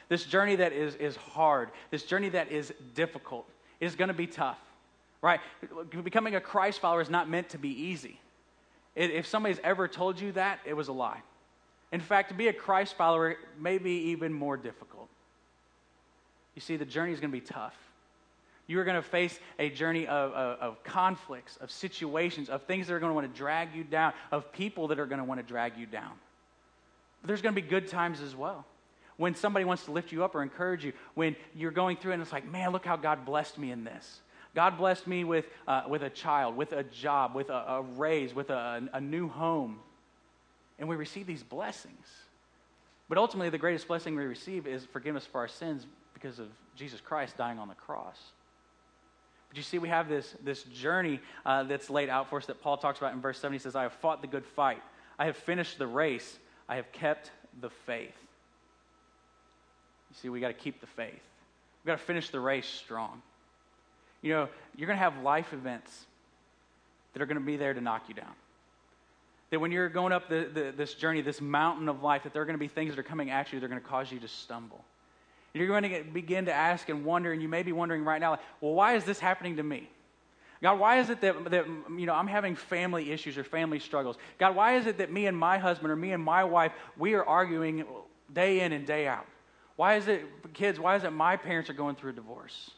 This 0.08 0.24
journey 0.24 0.56
that 0.56 0.72
is, 0.72 0.94
is 0.96 1.16
hard, 1.16 1.70
this 1.90 2.04
journey 2.04 2.28
that 2.30 2.52
is 2.52 2.72
difficult, 2.94 3.48
is 3.80 3.96
going 3.96 4.08
to 4.08 4.14
be 4.14 4.26
tough, 4.26 4.58
right? 5.20 5.40
Becoming 6.04 6.36
a 6.36 6.40
Christ 6.40 6.80
follower 6.80 7.00
is 7.00 7.10
not 7.10 7.28
meant 7.28 7.48
to 7.50 7.58
be 7.58 7.70
easy. 7.70 8.20
If 8.94 9.26
somebody's 9.26 9.60
ever 9.62 9.88
told 9.88 10.20
you 10.20 10.32
that, 10.32 10.60
it 10.64 10.74
was 10.74 10.88
a 10.88 10.92
lie. 10.92 11.20
In 11.92 12.00
fact, 12.00 12.30
to 12.30 12.34
be 12.34 12.48
a 12.48 12.52
Christ 12.52 12.96
follower 12.96 13.36
may 13.58 13.78
be 13.78 14.10
even 14.10 14.32
more 14.32 14.56
difficult. 14.56 15.08
You 16.54 16.60
see, 16.62 16.76
the 16.76 16.86
journey 16.86 17.12
is 17.12 17.20
going 17.20 17.30
to 17.30 17.38
be 17.38 17.44
tough. 17.44 17.74
You 18.68 18.80
are 18.80 18.84
going 18.84 18.96
to 18.96 19.08
face 19.08 19.38
a 19.58 19.70
journey 19.70 20.06
of, 20.06 20.32
of, 20.32 20.58
of, 20.58 20.82
conflicts, 20.82 21.56
of 21.58 21.70
situations, 21.70 22.48
of 22.48 22.62
things 22.64 22.86
that 22.86 22.94
are 22.94 22.98
going 22.98 23.10
to 23.10 23.14
want 23.14 23.32
to 23.32 23.38
drag 23.38 23.74
you 23.74 23.84
down, 23.84 24.12
of 24.32 24.50
people 24.52 24.88
that 24.88 24.98
are 24.98 25.06
going 25.06 25.18
to 25.18 25.24
want 25.24 25.38
to 25.40 25.46
drag 25.46 25.76
you 25.76 25.86
down. 25.86 26.12
But 27.20 27.28
there's 27.28 27.42
going 27.42 27.54
to 27.54 27.60
be 27.60 27.68
good 27.68 27.86
times 27.88 28.20
as 28.20 28.34
well 28.34 28.64
when 29.16 29.34
somebody 29.34 29.64
wants 29.64 29.84
to 29.84 29.92
lift 29.92 30.12
you 30.12 30.24
up 30.24 30.34
or 30.34 30.42
encourage 30.42 30.84
you, 30.84 30.92
when 31.14 31.36
you're 31.54 31.70
going 31.70 31.96
through 31.96 32.12
and 32.12 32.22
it's 32.22 32.32
like, 32.32 32.50
man, 32.50 32.70
look 32.72 32.84
how 32.84 32.96
God 32.96 33.24
blessed 33.24 33.58
me 33.58 33.70
in 33.70 33.84
this. 33.84 34.20
God 34.54 34.78
blessed 34.78 35.06
me 35.06 35.24
with, 35.24 35.44
uh, 35.68 35.82
with 35.88 36.02
a 36.02 36.10
child, 36.10 36.56
with 36.56 36.72
a 36.72 36.82
job, 36.82 37.34
with 37.34 37.50
a, 37.50 37.64
a 37.68 37.82
raise, 37.82 38.34
with 38.34 38.50
a, 38.50 38.88
a 38.92 39.00
new 39.00 39.28
home. 39.28 39.78
And 40.78 40.88
we 40.88 40.96
receive 40.96 41.26
these 41.26 41.42
blessings. 41.42 42.06
But 43.08 43.18
ultimately, 43.18 43.50
the 43.50 43.58
greatest 43.58 43.86
blessing 43.86 44.16
we 44.16 44.24
receive 44.24 44.66
is 44.66 44.84
forgiveness 44.84 45.26
for 45.26 45.38
our 45.38 45.48
sins 45.48 45.86
because 46.14 46.38
of 46.38 46.48
Jesus 46.74 47.00
Christ 47.00 47.36
dying 47.36 47.58
on 47.58 47.68
the 47.68 47.74
cross. 47.74 48.18
But 49.48 49.56
you 49.56 49.62
see, 49.62 49.78
we 49.78 49.88
have 49.88 50.08
this, 50.08 50.34
this 50.42 50.62
journey 50.64 51.20
uh, 51.44 51.62
that's 51.64 51.88
laid 51.88 52.08
out 52.08 52.28
for 52.28 52.38
us 52.38 52.46
that 52.46 52.60
Paul 52.60 52.78
talks 52.78 52.98
about 52.98 53.12
in 53.12 53.20
verse 53.20 53.38
7. 53.38 53.52
He 53.52 53.58
says, 53.58 53.76
I 53.76 53.82
have 53.82 53.92
fought 53.92 54.22
the 54.22 54.26
good 54.26 54.44
fight. 54.44 54.82
I 55.18 55.26
have 55.26 55.36
finished 55.36 55.78
the 55.78 55.86
race. 55.86 56.38
I 56.68 56.76
have 56.76 56.90
kept 56.92 57.30
the 57.60 57.70
faith. 57.70 58.14
You 60.16 60.22
see, 60.22 60.28
we 60.30 60.40
got 60.40 60.48
to 60.48 60.54
keep 60.54 60.80
the 60.80 60.86
faith. 60.86 61.12
We've 61.12 61.92
got 61.92 61.98
to 61.98 62.04
finish 62.04 62.30
the 62.30 62.40
race 62.40 62.66
strong. 62.66 63.22
You 64.22 64.32
know, 64.32 64.48
you're 64.76 64.86
going 64.86 64.98
to 64.98 65.02
have 65.02 65.22
life 65.22 65.52
events 65.52 66.06
that 67.12 67.22
are 67.22 67.26
going 67.26 67.38
to 67.38 67.44
be 67.44 67.56
there 67.56 67.74
to 67.74 67.80
knock 67.80 68.04
you 68.08 68.14
down. 68.14 68.32
That 69.50 69.60
when 69.60 69.70
you're 69.70 69.88
going 69.88 70.12
up 70.12 70.28
the, 70.28 70.48
the, 70.52 70.74
this 70.76 70.94
journey, 70.94 71.20
this 71.20 71.40
mountain 71.40 71.88
of 71.88 72.02
life, 72.02 72.24
that 72.24 72.32
there 72.32 72.42
are 72.42 72.44
going 72.44 72.58
to 72.58 72.60
be 72.60 72.68
things 72.68 72.90
that 72.90 72.98
are 72.98 73.04
coming 73.04 73.30
at 73.30 73.52
you 73.52 73.60
that 73.60 73.66
are 73.66 73.68
going 73.68 73.80
to 73.80 73.86
cause 73.86 74.10
you 74.10 74.18
to 74.18 74.28
stumble. 74.28 74.84
And 75.54 75.60
you're 75.60 75.68
going 75.68 75.84
to 75.84 75.88
get, 75.88 76.12
begin 76.12 76.46
to 76.46 76.52
ask 76.52 76.88
and 76.88 77.04
wonder, 77.04 77.32
and 77.32 77.40
you 77.40 77.48
may 77.48 77.62
be 77.62 77.72
wondering 77.72 78.04
right 78.04 78.20
now, 78.20 78.32
like, 78.32 78.40
well, 78.60 78.72
why 78.72 78.96
is 78.96 79.04
this 79.04 79.20
happening 79.20 79.56
to 79.56 79.62
me? 79.62 79.88
God, 80.62 80.80
why 80.80 80.98
is 80.98 81.10
it 81.10 81.20
that, 81.20 81.50
that 81.50 81.66
you 81.66 82.06
know, 82.06 82.14
I'm 82.14 82.26
having 82.26 82.56
family 82.56 83.12
issues 83.12 83.38
or 83.38 83.44
family 83.44 83.78
struggles? 83.78 84.16
God, 84.38 84.56
why 84.56 84.76
is 84.76 84.86
it 84.86 84.98
that 84.98 85.12
me 85.12 85.26
and 85.26 85.36
my 85.36 85.58
husband 85.58 85.92
or 85.92 85.96
me 85.96 86.12
and 86.12 86.22
my 86.22 86.44
wife, 86.44 86.72
we 86.96 87.14
are 87.14 87.24
arguing 87.24 87.84
day 88.32 88.60
in 88.60 88.72
and 88.72 88.86
day 88.86 89.06
out? 89.06 89.26
Why 89.76 89.96
is 89.96 90.08
it, 90.08 90.24
kids, 90.54 90.80
why 90.80 90.96
is 90.96 91.04
it 91.04 91.10
my 91.10 91.36
parents 91.36 91.70
are 91.70 91.74
going 91.74 91.96
through 91.96 92.10
a 92.10 92.14
divorce? 92.14 92.70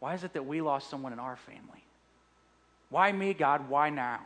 Why 0.00 0.14
is 0.14 0.24
it 0.24 0.32
that 0.32 0.46
we 0.46 0.60
lost 0.60 0.90
someone 0.90 1.12
in 1.12 1.18
our 1.18 1.36
family? 1.36 1.84
Why 2.90 3.12
me, 3.12 3.34
God? 3.34 3.68
Why 3.68 3.90
now? 3.90 4.20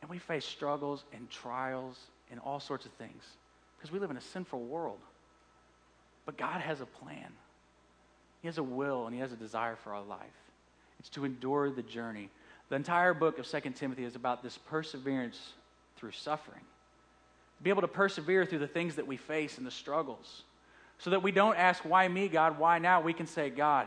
And 0.00 0.10
we 0.10 0.18
face 0.18 0.44
struggles 0.44 1.04
and 1.12 1.30
trials 1.30 1.98
and 2.30 2.40
all 2.40 2.58
sorts 2.58 2.86
of 2.86 2.92
things 2.92 3.22
because 3.76 3.92
we 3.92 3.98
live 3.98 4.10
in 4.10 4.16
a 4.16 4.22
sinful 4.22 4.60
world. 4.60 4.98
But 6.26 6.36
God 6.36 6.60
has 6.60 6.80
a 6.80 6.86
plan, 6.86 7.32
He 8.40 8.48
has 8.48 8.58
a 8.58 8.62
will, 8.62 9.06
and 9.06 9.14
He 9.14 9.20
has 9.20 9.32
a 9.32 9.36
desire 9.36 9.76
for 9.76 9.94
our 9.94 10.02
life. 10.02 10.20
It's 10.98 11.08
to 11.10 11.24
endure 11.24 11.70
the 11.70 11.82
journey. 11.82 12.30
The 12.68 12.76
entire 12.76 13.12
book 13.12 13.38
of 13.38 13.46
2 13.46 13.60
Timothy 13.70 14.04
is 14.04 14.14
about 14.14 14.42
this 14.42 14.56
perseverance 14.56 15.52
through 15.96 16.12
suffering. 16.12 16.62
Be 17.62 17.70
able 17.70 17.82
to 17.82 17.88
persevere 17.88 18.44
through 18.44 18.58
the 18.58 18.66
things 18.66 18.96
that 18.96 19.06
we 19.06 19.16
face 19.16 19.58
and 19.58 19.66
the 19.66 19.70
struggles. 19.70 20.42
So 20.98 21.10
that 21.10 21.22
we 21.22 21.32
don't 21.32 21.56
ask, 21.56 21.84
why 21.84 22.06
me, 22.08 22.28
God? 22.28 22.58
Why 22.58 22.78
now? 22.78 23.00
We 23.00 23.12
can 23.12 23.26
say, 23.26 23.50
God, 23.50 23.86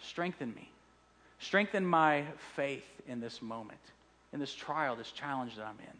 strengthen 0.00 0.54
me. 0.54 0.70
Strengthen 1.38 1.84
my 1.84 2.24
faith 2.54 2.86
in 3.06 3.20
this 3.20 3.42
moment, 3.42 3.80
in 4.32 4.40
this 4.40 4.54
trial, 4.54 4.96
this 4.96 5.10
challenge 5.10 5.56
that 5.56 5.66
I'm 5.66 5.78
in. 5.80 5.96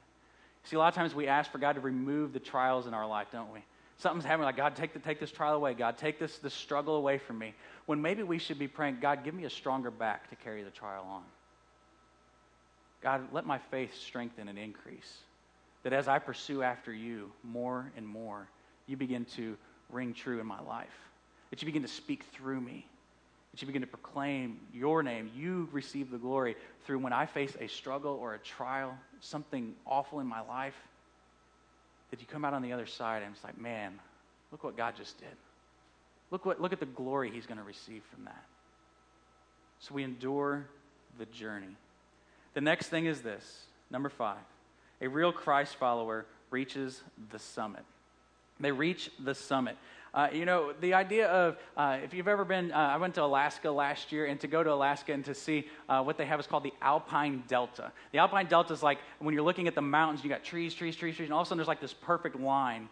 See, 0.64 0.76
a 0.76 0.78
lot 0.78 0.88
of 0.88 0.94
times 0.94 1.14
we 1.14 1.28
ask 1.28 1.52
for 1.52 1.58
God 1.58 1.74
to 1.74 1.80
remove 1.80 2.32
the 2.32 2.40
trials 2.40 2.86
in 2.86 2.94
our 2.94 3.06
life, 3.06 3.28
don't 3.30 3.52
we? 3.52 3.60
Something's 3.98 4.24
happening, 4.24 4.46
like, 4.46 4.56
God, 4.56 4.76
take, 4.76 4.92
the, 4.92 4.98
take 4.98 5.20
this 5.20 5.30
trial 5.30 5.54
away. 5.54 5.74
God, 5.74 5.96
take 5.96 6.18
this, 6.18 6.38
this 6.38 6.52
struggle 6.52 6.96
away 6.96 7.18
from 7.18 7.38
me. 7.38 7.54
When 7.86 8.02
maybe 8.02 8.22
we 8.22 8.38
should 8.38 8.58
be 8.58 8.68
praying, 8.68 8.98
God, 9.00 9.24
give 9.24 9.34
me 9.34 9.44
a 9.44 9.50
stronger 9.50 9.90
back 9.90 10.28
to 10.30 10.36
carry 10.36 10.62
the 10.62 10.70
trial 10.70 11.06
on. 11.08 11.22
God, 13.02 13.28
let 13.32 13.46
my 13.46 13.58
faith 13.58 13.94
strengthen 13.94 14.48
and 14.48 14.58
increase. 14.58 15.18
That 15.86 15.92
as 15.92 16.08
I 16.08 16.18
pursue 16.18 16.64
after 16.64 16.92
you 16.92 17.30
more 17.44 17.92
and 17.96 18.04
more, 18.04 18.48
you 18.88 18.96
begin 18.96 19.24
to 19.36 19.56
ring 19.88 20.14
true 20.14 20.40
in 20.40 20.46
my 20.46 20.60
life. 20.62 20.98
That 21.50 21.62
you 21.62 21.66
begin 21.66 21.82
to 21.82 21.88
speak 21.88 22.24
through 22.32 22.60
me. 22.60 22.84
That 23.52 23.62
you 23.62 23.66
begin 23.68 23.82
to 23.82 23.86
proclaim 23.86 24.58
your 24.74 25.04
name. 25.04 25.30
You 25.32 25.68
receive 25.70 26.10
the 26.10 26.18
glory 26.18 26.56
through 26.84 26.98
when 26.98 27.12
I 27.12 27.26
face 27.26 27.56
a 27.60 27.68
struggle 27.68 28.18
or 28.20 28.34
a 28.34 28.38
trial, 28.40 28.98
something 29.20 29.76
awful 29.86 30.18
in 30.18 30.26
my 30.26 30.40
life. 30.40 30.74
That 32.10 32.20
you 32.20 32.26
come 32.26 32.44
out 32.44 32.52
on 32.52 32.62
the 32.62 32.72
other 32.72 32.86
side 32.86 33.22
and 33.22 33.32
it's 33.32 33.44
like, 33.44 33.56
man, 33.56 34.00
look 34.50 34.64
what 34.64 34.76
God 34.76 34.96
just 34.96 35.16
did. 35.20 35.36
Look, 36.32 36.44
what, 36.44 36.60
look 36.60 36.72
at 36.72 36.80
the 36.80 36.86
glory 36.86 37.30
he's 37.30 37.46
going 37.46 37.58
to 37.58 37.64
receive 37.64 38.02
from 38.12 38.24
that. 38.24 38.44
So 39.78 39.94
we 39.94 40.02
endure 40.02 40.66
the 41.16 41.26
journey. 41.26 41.76
The 42.54 42.60
next 42.60 42.88
thing 42.88 43.06
is 43.06 43.20
this 43.20 43.66
number 43.88 44.08
five 44.08 44.42
a 45.00 45.08
real 45.08 45.32
Christ 45.32 45.76
follower 45.76 46.26
reaches 46.50 47.02
the 47.30 47.38
summit. 47.38 47.84
They 48.60 48.72
reach 48.72 49.10
the 49.22 49.34
summit. 49.34 49.76
Uh, 50.14 50.28
you 50.32 50.46
know, 50.46 50.72
the 50.80 50.94
idea 50.94 51.28
of, 51.28 51.58
uh, 51.76 51.98
if 52.02 52.14
you've 52.14 52.28
ever 52.28 52.46
been, 52.46 52.72
uh, 52.72 52.76
I 52.76 52.96
went 52.96 53.14
to 53.16 53.22
Alaska 53.22 53.70
last 53.70 54.12
year, 54.12 54.24
and 54.24 54.40
to 54.40 54.46
go 54.46 54.62
to 54.62 54.72
Alaska 54.72 55.12
and 55.12 55.22
to 55.26 55.34
see 55.34 55.66
uh, 55.90 56.02
what 56.02 56.16
they 56.16 56.24
have 56.24 56.40
is 56.40 56.46
called 56.46 56.62
the 56.62 56.72
Alpine 56.80 57.44
Delta. 57.48 57.92
The 58.12 58.18
Alpine 58.18 58.46
Delta 58.46 58.72
is 58.72 58.82
like 58.82 58.98
when 59.18 59.34
you're 59.34 59.44
looking 59.44 59.68
at 59.68 59.74
the 59.74 59.82
mountains, 59.82 60.24
you 60.24 60.30
got 60.30 60.42
trees, 60.42 60.74
trees, 60.74 60.96
trees, 60.96 61.16
trees, 61.16 61.26
and 61.26 61.34
all 61.34 61.42
of 61.42 61.46
a 61.46 61.48
sudden 61.48 61.58
there's 61.58 61.68
like 61.68 61.82
this 61.82 61.92
perfect 61.92 62.40
line, 62.40 62.88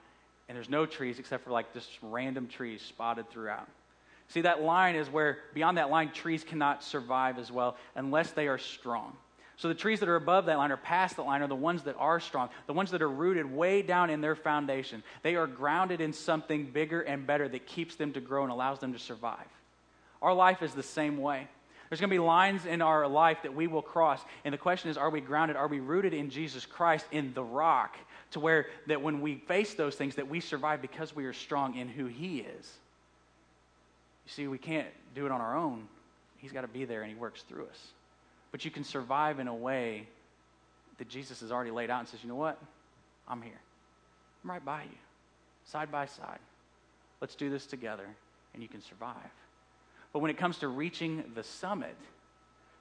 and 0.51 0.57
there's 0.57 0.69
no 0.69 0.85
trees 0.85 1.19
except 1.19 1.45
for 1.45 1.51
like 1.51 1.73
just 1.73 1.89
random 2.03 2.47
trees 2.47 2.83
spotted 2.83 3.31
throughout. 3.31 3.69
See, 4.29 4.43
that 4.43 4.61
line 4.61 4.95
is 4.95 5.09
where, 5.09 5.39
beyond 5.55 5.79
that 5.79 5.89
line, 5.89 6.11
trees 6.11 6.45
cannot 6.45 6.85
survive 6.85 7.39
as 7.39 7.51
well 7.51 7.79
unless 7.95 8.33
they 8.33 8.49
are 8.49 8.59
strong. 8.59 9.17
So 9.57 9.69
the 9.69 9.75
trees 9.75 10.01
that 10.01 10.09
are 10.09 10.17
above 10.17 10.47
that 10.47 10.59
line 10.59 10.73
or 10.73 10.77
past 10.77 11.17
that 11.17 11.23
line 11.23 11.43
are 11.43 11.47
the 11.47 11.55
ones 11.55 11.85
that 11.85 11.95
are 11.99 12.19
strong, 12.19 12.49
the 12.67 12.73
ones 12.73 12.91
that 12.91 13.03
are 13.03 13.09
rooted 13.09 13.47
way 13.47 13.83
down 13.83 14.11
in 14.11 14.21
their 14.21 14.35
foundation. 14.35 15.03
They 15.23 15.37
are 15.37 15.47
grounded 15.47 16.01
in 16.01 16.13
something 16.13 16.67
bigger 16.67 17.03
and 17.03 17.27
better 17.27 17.49
that 17.49 17.67
keeps 17.67 17.95
them 17.95 18.13
to 18.15 18.21
grow 18.21 18.43
and 18.43 18.51
allows 18.51 18.81
them 18.81 18.93
to 18.93 18.99
survive. 18.99 19.47
Our 20.21 20.35
life 20.35 20.63
is 20.63 20.75
the 20.75 20.83
same 20.83 21.19
way. 21.19 21.47
There's 21.89 22.01
going 22.01 22.11
to 22.11 22.15
be 22.15 22.19
lines 22.19 22.67
in 22.67 22.83
our 22.83 23.07
life 23.07 23.39
that 23.43 23.55
we 23.55 23.69
will 23.69 23.83
cross. 23.83 24.21
And 24.45 24.53
the 24.53 24.59
question 24.59 24.91
is, 24.91 24.97
are 24.97 25.11
we 25.11 25.21
grounded? 25.21 25.57
Are 25.57 25.69
we 25.69 25.79
rooted 25.81 26.15
in 26.15 26.31
Jesus 26.31 26.67
Christ, 26.67 27.07
in 27.13 27.33
the 27.35 27.43
rock, 27.43 27.97
to 28.33 28.41
where 28.41 28.67
that 28.89 29.03
when 29.03 29.21
we 29.21 29.37
face 29.37 29.75
those 29.75 29.95
things, 29.95 30.17
that 30.17 30.29
we 30.29 30.41
survive 30.41 30.83
because 30.83 31.15
we 31.15 31.27
are 31.27 31.33
strong 31.33 31.77
in 31.77 31.89
who 31.89 32.07
He 32.07 32.41
is? 32.41 32.73
You 34.27 34.33
see, 34.33 34.49
we 34.49 34.59
can't 34.59 34.89
do 35.15 35.27
it 35.27 35.31
on 35.31 35.41
our 35.41 35.57
own. 35.57 35.87
He's 36.39 36.51
got 36.51 36.63
to 36.63 36.69
be 36.69 36.85
there 36.85 37.03
and 37.03 37.13
He 37.13 37.17
works 37.17 37.43
through 37.43 37.67
us. 37.67 37.79
But 38.55 38.65
you 38.65 38.71
can 38.71 38.85
survive 38.85 39.41
in 39.41 39.49
a 39.49 39.55
way 39.55 40.07
that 40.99 41.09
Jesus 41.09 41.41
has 41.41 41.51
already 41.51 41.73
laid 41.73 41.91
out 41.91 41.99
and 41.99 42.09
says, 42.09 42.23
you 42.23 42.29
know 42.29 42.37
what? 42.37 42.57
I'm 43.27 43.43
here. 43.43 43.61
I'm 44.45 44.51
right 44.53 44.65
by 44.65 44.83
you, 44.85 44.99
side 45.65 45.91
by 45.91 46.07
side. 46.07 46.39
Let's 47.21 47.35
do 47.35 47.51
this 47.51 47.67
together, 47.67 48.07
and 48.53 48.63
you 48.63 48.69
can 48.69 48.81
survive. 48.81 49.17
But 50.13 50.21
when 50.21 50.31
it 50.31 50.39
comes 50.39 50.59
to 50.59 50.69
reaching 50.69 51.25
the 51.35 51.43
summit, 51.43 51.97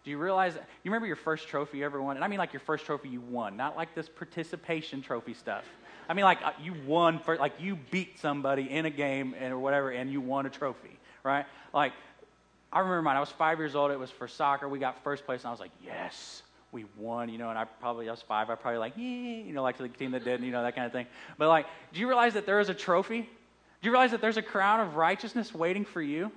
do 0.03 0.11
you 0.11 0.19
realize? 0.19 0.53
You 0.53 0.91
remember 0.91 1.07
your 1.07 1.15
first 1.15 1.47
trophy 1.47 1.79
you 1.79 1.85
ever 1.85 1.99
won? 1.99 2.17
And 2.17 2.23
I 2.23 2.27
mean 2.27 2.37
like 2.37 2.53
your 2.53 2.59
first 2.59 2.85
trophy 2.85 3.09
you 3.09 3.21
won, 3.21 3.57
not 3.57 3.75
like 3.75 3.95
this 3.95 4.07
participation 4.07 5.01
trophy 5.01 5.33
stuff. 5.33 5.63
I 6.07 6.13
mean 6.13 6.25
like 6.25 6.37
uh, 6.45 6.51
you 6.61 6.75
won, 6.85 7.17
for, 7.17 7.35
like 7.37 7.53
you 7.59 7.79
beat 7.89 8.19
somebody 8.19 8.69
in 8.69 8.85
a 8.85 8.91
game 8.91 9.33
and, 9.39 9.51
or 9.51 9.57
whatever, 9.57 9.89
and 9.89 10.11
you 10.11 10.21
won 10.21 10.45
a 10.45 10.51
trophy, 10.51 10.99
right? 11.23 11.47
Like 11.73 11.93
I 12.73 12.79
remember 12.79 13.03
mine. 13.03 13.15
I 13.15 13.19
was 13.19 13.29
five 13.29 13.59
years 13.59 13.75
old. 13.75 13.91
It 13.91 13.99
was 13.99 14.09
for 14.09 14.27
soccer. 14.27 14.67
We 14.67 14.79
got 14.79 15.01
first 15.03 15.25
place, 15.25 15.41
and 15.41 15.47
I 15.47 15.51
was 15.51 15.59
like, 15.59 15.71
yes, 15.85 16.41
we 16.71 16.85
won. 16.97 17.29
You 17.29 17.37
know, 17.37 17.49
and 17.49 17.57
I 17.57 17.65
probably 17.65 18.09
I 18.09 18.11
was 18.11 18.23
five. 18.23 18.49
I 18.49 18.55
probably 18.55 18.79
like, 18.79 18.97
you 18.97 19.53
know, 19.53 19.61
like 19.61 19.77
to 19.77 19.83
the 19.83 19.89
team 19.89 20.11
that 20.11 20.25
didn't, 20.25 20.43
you 20.45 20.51
know, 20.51 20.63
that 20.63 20.73
kind 20.73 20.87
of 20.87 20.91
thing. 20.91 21.05
But 21.37 21.49
like, 21.49 21.67
do 21.93 21.99
you 21.99 22.07
realize 22.07 22.33
that 22.33 22.47
there 22.47 22.59
is 22.59 22.69
a 22.69 22.73
trophy? 22.73 23.21
Do 23.21 23.87
you 23.87 23.91
realize 23.91 24.11
that 24.11 24.21
there's 24.21 24.37
a 24.37 24.41
crown 24.41 24.79
of 24.79 24.95
righteousness 24.95 25.53
waiting 25.53 25.85
for 25.85 26.01
you? 26.01 26.31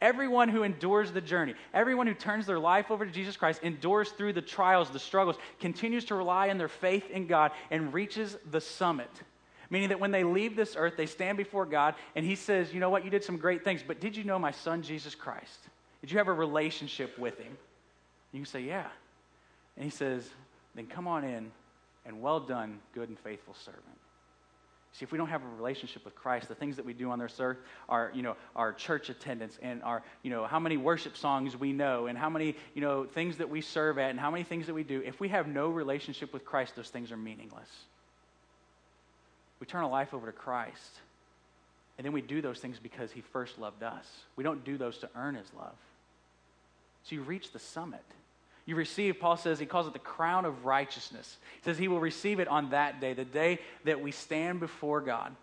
Everyone 0.00 0.48
who 0.48 0.62
endures 0.62 1.12
the 1.12 1.20
journey, 1.20 1.54
everyone 1.72 2.06
who 2.06 2.14
turns 2.14 2.46
their 2.46 2.58
life 2.58 2.90
over 2.90 3.04
to 3.04 3.10
Jesus 3.10 3.36
Christ, 3.36 3.60
endures 3.62 4.10
through 4.10 4.34
the 4.34 4.42
trials, 4.42 4.90
the 4.90 4.98
struggles, 4.98 5.36
continues 5.60 6.04
to 6.06 6.14
rely 6.14 6.50
on 6.50 6.58
their 6.58 6.68
faith 6.68 7.10
in 7.10 7.26
God, 7.26 7.52
and 7.70 7.92
reaches 7.92 8.36
the 8.50 8.60
summit. 8.60 9.10
Meaning 9.74 9.88
that 9.88 9.98
when 9.98 10.12
they 10.12 10.22
leave 10.22 10.54
this 10.54 10.76
earth, 10.78 10.94
they 10.96 11.06
stand 11.06 11.36
before 11.36 11.66
God 11.66 11.96
and 12.14 12.24
He 12.24 12.36
says, 12.36 12.72
You 12.72 12.78
know 12.78 12.90
what? 12.90 13.04
You 13.04 13.10
did 13.10 13.24
some 13.24 13.36
great 13.36 13.64
things, 13.64 13.82
but 13.84 13.98
did 13.98 14.16
you 14.16 14.22
know 14.22 14.38
my 14.38 14.52
son, 14.52 14.82
Jesus 14.82 15.16
Christ? 15.16 15.58
Did 16.00 16.12
you 16.12 16.18
have 16.18 16.28
a 16.28 16.32
relationship 16.32 17.18
with 17.18 17.36
Him? 17.40 17.58
You 18.30 18.38
can 18.38 18.46
say, 18.46 18.60
Yeah. 18.60 18.86
And 19.74 19.84
He 19.84 19.90
says, 19.90 20.30
Then 20.76 20.86
come 20.86 21.08
on 21.08 21.24
in 21.24 21.50
and 22.06 22.22
well 22.22 22.38
done, 22.38 22.78
good 22.94 23.08
and 23.08 23.18
faithful 23.18 23.54
servant. 23.64 23.82
See, 24.92 25.02
if 25.02 25.10
we 25.10 25.18
don't 25.18 25.26
have 25.26 25.42
a 25.42 25.56
relationship 25.56 26.04
with 26.04 26.14
Christ, 26.14 26.46
the 26.46 26.54
things 26.54 26.76
that 26.76 26.84
we 26.84 26.92
do 26.92 27.10
on 27.10 27.18
this 27.18 27.40
earth 27.40 27.58
are, 27.88 28.12
you 28.14 28.22
know, 28.22 28.36
our 28.54 28.72
church 28.72 29.08
attendance 29.10 29.58
and 29.60 29.82
our, 29.82 30.04
you 30.22 30.30
know, 30.30 30.46
how 30.46 30.60
many 30.60 30.76
worship 30.76 31.16
songs 31.16 31.56
we 31.56 31.72
know 31.72 32.06
and 32.06 32.16
how 32.16 32.30
many, 32.30 32.54
you 32.74 32.80
know, 32.80 33.06
things 33.06 33.38
that 33.38 33.50
we 33.50 33.60
serve 33.60 33.98
at 33.98 34.10
and 34.10 34.20
how 34.20 34.30
many 34.30 34.44
things 34.44 34.66
that 34.66 34.74
we 34.74 34.84
do. 34.84 35.02
If 35.04 35.18
we 35.18 35.30
have 35.30 35.48
no 35.48 35.68
relationship 35.68 36.32
with 36.32 36.44
Christ, 36.44 36.76
those 36.76 36.90
things 36.90 37.10
are 37.10 37.16
meaningless. 37.16 37.68
We 39.64 39.66
turn 39.66 39.82
our 39.82 39.90
life 39.90 40.12
over 40.12 40.26
to 40.26 40.32
Christ. 40.32 41.00
And 41.96 42.04
then 42.04 42.12
we 42.12 42.20
do 42.20 42.42
those 42.42 42.58
things 42.58 42.78
because 42.78 43.10
he 43.10 43.22
first 43.22 43.58
loved 43.58 43.82
us. 43.82 44.06
We 44.36 44.44
don't 44.44 44.62
do 44.62 44.76
those 44.76 44.98
to 44.98 45.08
earn 45.16 45.36
his 45.36 45.46
love. 45.56 45.72
So 47.04 47.14
you 47.14 47.22
reach 47.22 47.50
the 47.50 47.58
summit. 47.58 48.04
You 48.66 48.76
receive, 48.76 49.18
Paul 49.18 49.38
says, 49.38 49.58
he 49.58 49.64
calls 49.64 49.86
it 49.86 49.94
the 49.94 50.00
crown 50.00 50.44
of 50.44 50.66
righteousness. 50.66 51.38
He 51.62 51.64
says 51.64 51.78
he 51.78 51.88
will 51.88 52.00
receive 52.00 52.40
it 52.40 52.48
on 52.48 52.68
that 52.70 53.00
day, 53.00 53.14
the 53.14 53.24
day 53.24 53.58
that 53.86 54.02
we 54.02 54.10
stand 54.10 54.60
before 54.60 55.00
God. 55.00 55.34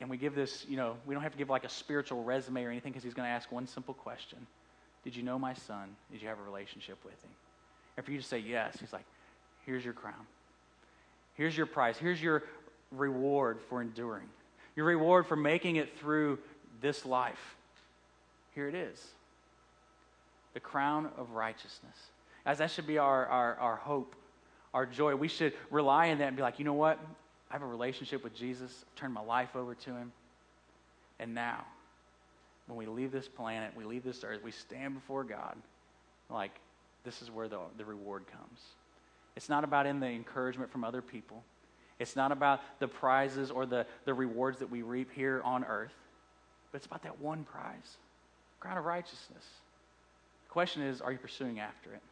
And 0.00 0.08
we 0.08 0.16
give 0.16 0.34
this, 0.34 0.64
you 0.66 0.78
know, 0.78 0.96
we 1.04 1.14
don't 1.14 1.22
have 1.22 1.32
to 1.32 1.38
give 1.38 1.50
like 1.50 1.64
a 1.64 1.68
spiritual 1.68 2.24
resume 2.24 2.64
or 2.64 2.70
anything 2.70 2.92
because 2.92 3.04
he's 3.04 3.12
going 3.12 3.28
to 3.28 3.30
ask 3.30 3.52
one 3.52 3.66
simple 3.66 3.92
question 3.92 4.38
Did 5.04 5.14
you 5.14 5.22
know 5.22 5.38
my 5.38 5.52
son? 5.52 5.94
Did 6.10 6.22
you 6.22 6.28
have 6.28 6.38
a 6.38 6.44
relationship 6.44 6.96
with 7.04 7.22
him? 7.22 7.30
And 7.98 8.06
for 8.06 8.10
you 8.10 8.18
to 8.18 8.24
say 8.24 8.38
yes, 8.38 8.78
he's 8.80 8.94
like, 8.94 9.04
Here's 9.66 9.84
your 9.84 9.92
crown. 9.92 10.26
Here's 11.34 11.56
your 11.56 11.66
prize. 11.66 11.96
Here's 11.96 12.22
your 12.22 12.44
reward 12.90 13.58
for 13.68 13.80
enduring, 13.80 14.28
your 14.76 14.86
reward 14.86 15.26
for 15.26 15.36
making 15.36 15.76
it 15.76 15.98
through 15.98 16.38
this 16.80 17.06
life. 17.06 17.56
Here 18.54 18.68
it 18.68 18.74
is 18.74 19.02
the 20.54 20.60
crown 20.60 21.10
of 21.16 21.30
righteousness. 21.30 21.96
As 22.44 22.58
that 22.58 22.70
should 22.70 22.86
be 22.86 22.98
our, 22.98 23.26
our, 23.26 23.54
our 23.56 23.76
hope, 23.76 24.14
our 24.74 24.84
joy. 24.84 25.14
We 25.16 25.28
should 25.28 25.54
rely 25.70 26.10
on 26.10 26.18
that 26.18 26.28
and 26.28 26.36
be 26.36 26.42
like, 26.42 26.58
you 26.58 26.64
know 26.64 26.72
what? 26.74 26.98
I 27.50 27.54
have 27.54 27.62
a 27.62 27.66
relationship 27.66 28.24
with 28.24 28.34
Jesus. 28.34 28.84
I've 28.86 29.00
turned 29.00 29.14
my 29.14 29.22
life 29.22 29.54
over 29.54 29.74
to 29.74 29.90
him. 29.90 30.12
And 31.18 31.34
now, 31.34 31.64
when 32.66 32.76
we 32.76 32.86
leave 32.86 33.12
this 33.12 33.28
planet, 33.28 33.72
we 33.76 33.84
leave 33.84 34.02
this 34.04 34.24
earth, 34.24 34.40
we 34.42 34.50
stand 34.50 34.94
before 34.94 35.24
God, 35.24 35.56
like, 36.30 36.52
this 37.04 37.20
is 37.22 37.30
where 37.30 37.48
the, 37.48 37.58
the 37.76 37.84
reward 37.84 38.24
comes. 38.26 38.60
It's 39.36 39.48
not 39.48 39.64
about 39.64 39.86
in 39.86 40.00
the 40.00 40.06
encouragement 40.06 40.70
from 40.70 40.84
other 40.84 41.02
people. 41.02 41.42
It's 41.98 42.16
not 42.16 42.32
about 42.32 42.60
the 42.80 42.88
prizes 42.88 43.50
or 43.50 43.64
the, 43.66 43.86
the 44.04 44.14
rewards 44.14 44.58
that 44.58 44.70
we 44.70 44.82
reap 44.82 45.12
here 45.12 45.40
on 45.44 45.64
earth, 45.64 45.94
but 46.70 46.78
it's 46.78 46.86
about 46.86 47.02
that 47.02 47.20
one 47.20 47.44
prize 47.44 47.96
crown 48.62 48.78
of 48.78 48.84
righteousness. 48.84 49.44
The 50.44 50.50
question 50.50 50.82
is, 50.82 51.00
are 51.00 51.10
you 51.10 51.18
pursuing 51.18 51.58
after 51.58 51.92
it? 51.92 52.02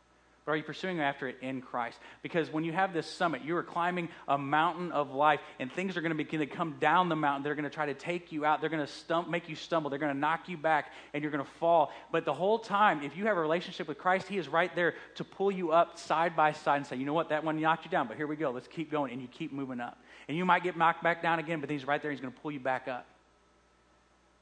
Are 0.50 0.56
you 0.56 0.62
pursuing 0.62 1.00
after 1.00 1.28
it 1.28 1.36
in 1.40 1.62
Christ? 1.62 1.98
Because 2.22 2.52
when 2.52 2.64
you 2.64 2.72
have 2.72 2.92
this 2.92 3.06
summit, 3.06 3.42
you 3.42 3.56
are 3.56 3.62
climbing 3.62 4.08
a 4.28 4.36
mountain 4.36 4.92
of 4.92 5.12
life, 5.12 5.40
and 5.58 5.70
things 5.72 5.96
are 5.96 6.00
going 6.00 6.10
to 6.10 6.16
begin 6.16 6.40
to 6.40 6.46
come 6.46 6.76
down 6.80 7.08
the 7.08 7.16
mountain. 7.16 7.42
They're 7.42 7.54
going 7.54 7.64
to 7.64 7.70
try 7.70 7.86
to 7.86 7.94
take 7.94 8.32
you 8.32 8.44
out. 8.44 8.60
They're 8.60 8.70
going 8.70 8.84
to 8.84 8.92
stump, 8.92 9.28
make 9.28 9.48
you 9.48 9.56
stumble. 9.56 9.90
They're 9.90 9.98
going 9.98 10.12
to 10.12 10.18
knock 10.18 10.48
you 10.48 10.56
back, 10.56 10.92
and 11.14 11.22
you're 11.22 11.32
going 11.32 11.44
to 11.44 11.50
fall. 11.52 11.92
But 12.12 12.24
the 12.24 12.34
whole 12.34 12.58
time, 12.58 13.02
if 13.02 13.16
you 13.16 13.26
have 13.26 13.36
a 13.36 13.40
relationship 13.40 13.88
with 13.88 13.98
Christ, 13.98 14.28
He 14.28 14.38
is 14.38 14.48
right 14.48 14.74
there 14.74 14.94
to 15.14 15.24
pull 15.24 15.50
you 15.50 15.72
up 15.72 15.98
side 15.98 16.36
by 16.36 16.52
side 16.52 16.78
and 16.78 16.86
say, 16.86 16.96
you 16.96 17.06
know 17.06 17.14
what, 17.14 17.28
that 17.30 17.44
one 17.44 17.60
knocked 17.60 17.84
you 17.84 17.90
down, 17.90 18.08
but 18.08 18.16
here 18.16 18.26
we 18.26 18.36
go. 18.36 18.50
Let's 18.50 18.68
keep 18.68 18.90
going. 18.90 19.12
And 19.12 19.22
you 19.22 19.28
keep 19.28 19.52
moving 19.52 19.80
up. 19.80 19.98
And 20.28 20.36
you 20.36 20.44
might 20.44 20.62
get 20.62 20.76
knocked 20.76 21.02
back 21.02 21.22
down 21.22 21.38
again, 21.38 21.60
but 21.60 21.70
He's 21.70 21.86
right 21.86 22.02
there. 22.02 22.10
He's 22.10 22.20
going 22.20 22.32
to 22.32 22.40
pull 22.40 22.52
you 22.52 22.60
back 22.60 22.88
up. 22.88 23.06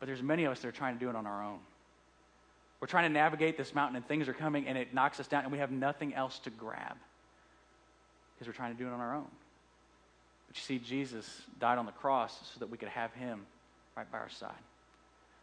But 0.01 0.07
there's 0.07 0.23
many 0.23 0.45
of 0.45 0.53
us 0.53 0.61
that 0.61 0.69
are 0.69 0.73
trying 0.73 0.95
to 0.95 1.01
do 1.01 1.11
it 1.11 1.17
on 1.17 1.27
our 1.27 1.45
own. 1.45 1.59
We're 2.81 2.87
trying 2.87 3.05
to 3.05 3.13
navigate 3.13 3.57
this 3.57 3.75
mountain 3.75 3.97
and 3.97 4.07
things 4.07 4.29
are 4.29 4.35
coming 4.35 4.67
and 4.69 4.79
it 4.79 4.95
knocks 4.95 5.19
us 5.19 5.27
down 5.27 5.43
and 5.43 5.53
we 5.53 5.59
have 5.59 5.71
nothing 5.71 6.15
else 6.15 6.39
to 6.41 6.51
grab. 6.51 6.97
because 8.35 8.47
we're 8.47 8.57
trying 8.57 8.73
to 8.77 8.79
do 8.79 8.89
it 8.89 8.93
on 8.93 9.01
our 9.01 9.17
own. 9.17 9.27
But 10.47 10.57
you 10.57 10.63
see, 10.63 10.79
Jesus 10.79 11.43
died 11.59 11.79
on 11.79 11.87
the 11.87 11.93
cross 11.93 12.39
so 12.55 12.61
that 12.61 12.71
we 12.71 12.79
could 12.79 12.89
have 12.89 13.13
him 13.15 13.41
right 13.97 14.11
by 14.11 14.19
our 14.19 14.29
side. 14.29 14.51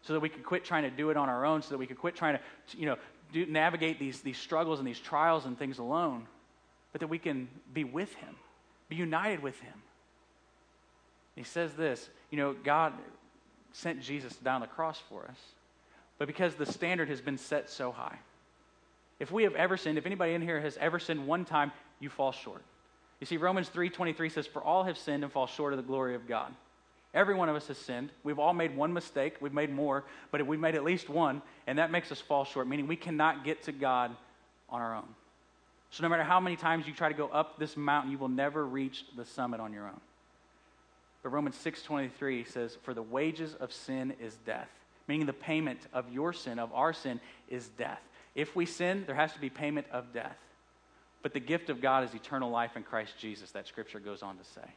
So 0.01 0.13
that 0.13 0.19
we 0.19 0.29
could 0.29 0.43
quit 0.43 0.63
trying 0.63 0.83
to 0.83 0.89
do 0.89 1.09
it 1.09 1.17
on 1.17 1.29
our 1.29 1.45
own, 1.45 1.61
so 1.61 1.69
that 1.69 1.77
we 1.77 1.87
could 1.87 1.97
quit 1.97 2.15
trying 2.15 2.37
to, 2.37 2.77
you 2.77 2.85
know, 2.85 2.95
do, 3.33 3.45
navigate 3.45 3.99
these, 3.99 4.21
these 4.21 4.37
struggles 4.37 4.79
and 4.79 4.87
these 4.87 4.99
trials 4.99 5.45
and 5.45 5.57
things 5.57 5.77
alone, 5.77 6.25
but 6.91 7.01
that 7.01 7.07
we 7.07 7.19
can 7.19 7.49
be 7.73 7.83
with 7.83 8.13
him, 8.15 8.35
be 8.87 8.95
united 8.95 9.41
with 9.41 9.59
him. 9.59 9.73
He 11.35 11.43
says 11.43 11.73
this, 11.73 12.07
you 12.31 12.37
know, 12.37 12.55
God 12.63 12.93
sent 13.73 14.01
Jesus 14.01 14.35
down 14.37 14.61
the 14.61 14.67
cross 14.67 15.01
for 15.09 15.25
us, 15.25 15.39
but 16.17 16.27
because 16.27 16.55
the 16.55 16.65
standard 16.65 17.09
has 17.09 17.21
been 17.21 17.37
set 17.37 17.69
so 17.69 17.91
high. 17.91 18.17
If 19.19 19.31
we 19.31 19.43
have 19.43 19.55
ever 19.55 19.77
sinned, 19.77 19.97
if 19.97 20.05
anybody 20.05 20.33
in 20.33 20.41
here 20.41 20.59
has 20.59 20.77
ever 20.77 20.99
sinned 20.99 21.25
one 21.25 21.45
time, 21.45 21.71
you 21.99 22.09
fall 22.09 22.31
short. 22.31 22.61
You 23.19 23.27
see, 23.27 23.37
Romans 23.37 23.69
3.23 23.69 24.31
says, 24.31 24.47
For 24.47 24.61
all 24.61 24.83
have 24.83 24.97
sinned 24.97 25.23
and 25.23 25.31
fall 25.31 25.47
short 25.47 25.73
of 25.73 25.77
the 25.77 25.83
glory 25.83 26.15
of 26.15 26.27
God. 26.27 26.53
Every 27.13 27.33
one 27.33 27.47
of 27.47 27.55
us 27.55 27.67
has 27.67 27.77
sinned. 27.77 28.09
We've 28.25 28.39
all 28.39 28.53
made 28.53 28.75
one 28.75 28.91
mistake. 28.91 29.37
We've 29.39 29.53
made 29.53 29.73
more, 29.73 30.03
but 30.31 30.45
we've 30.45 30.59
made 30.59 30.75
at 30.75 30.83
least 30.83 31.09
one, 31.09 31.41
and 31.65 31.79
that 31.79 31.89
makes 31.89 32.11
us 32.11 32.19
fall 32.19 32.43
short, 32.43 32.67
meaning 32.67 32.87
we 32.87 32.97
cannot 32.97 33.45
get 33.45 33.63
to 33.63 33.71
God 33.71 34.13
on 34.69 34.81
our 34.81 34.95
own. 34.95 35.07
So 35.91 36.03
no 36.03 36.09
matter 36.09 36.23
how 36.23 36.41
many 36.41 36.57
times 36.57 36.87
you 36.87 36.93
try 36.93 37.07
to 37.07 37.15
go 37.15 37.29
up 37.29 37.57
this 37.57 37.77
mountain, 37.77 38.11
you 38.11 38.17
will 38.17 38.27
never 38.27 38.65
reach 38.65 39.05
the 39.15 39.23
summit 39.23 39.61
on 39.61 39.71
your 39.71 39.85
own. 39.85 40.01
But 41.23 41.29
Romans 41.29 41.55
6:23 41.55 42.43
says, 42.43 42.75
"For 42.75 42.93
the 42.93 43.01
wages 43.01 43.55
of 43.55 43.71
sin 43.71 44.11
is 44.19 44.35
death," 44.35 44.69
meaning 45.07 45.25
the 45.25 45.33
payment 45.33 45.79
of 45.93 46.11
your 46.11 46.33
sin, 46.33 46.59
of 46.59 46.73
our 46.73 46.93
sin, 46.93 47.19
is 47.49 47.67
death. 47.69 48.01
If 48.33 48.55
we 48.55 48.65
sin, 48.65 49.03
there 49.05 49.15
has 49.15 49.33
to 49.33 49.39
be 49.39 49.49
payment 49.49 49.87
of 49.91 50.13
death. 50.13 50.37
But 51.21 51.33
the 51.33 51.39
gift 51.39 51.69
of 51.69 51.81
God 51.81 52.03
is 52.03 52.13
eternal 52.13 52.51
life 52.51 52.75
in 52.75 52.83
Christ 52.83 53.13
Jesus, 53.17 53.51
that 53.51 53.67
scripture 53.67 53.99
goes 53.99 54.21
on 54.21 54.37
to 54.37 54.43
say. 54.43 54.69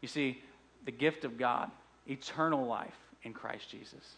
You 0.00 0.08
see, 0.08 0.42
the 0.84 0.92
gift 0.92 1.24
of 1.24 1.38
God, 1.38 1.70
eternal 2.06 2.66
life 2.66 2.96
in 3.22 3.32
Christ 3.32 3.70
Jesus. 3.70 4.16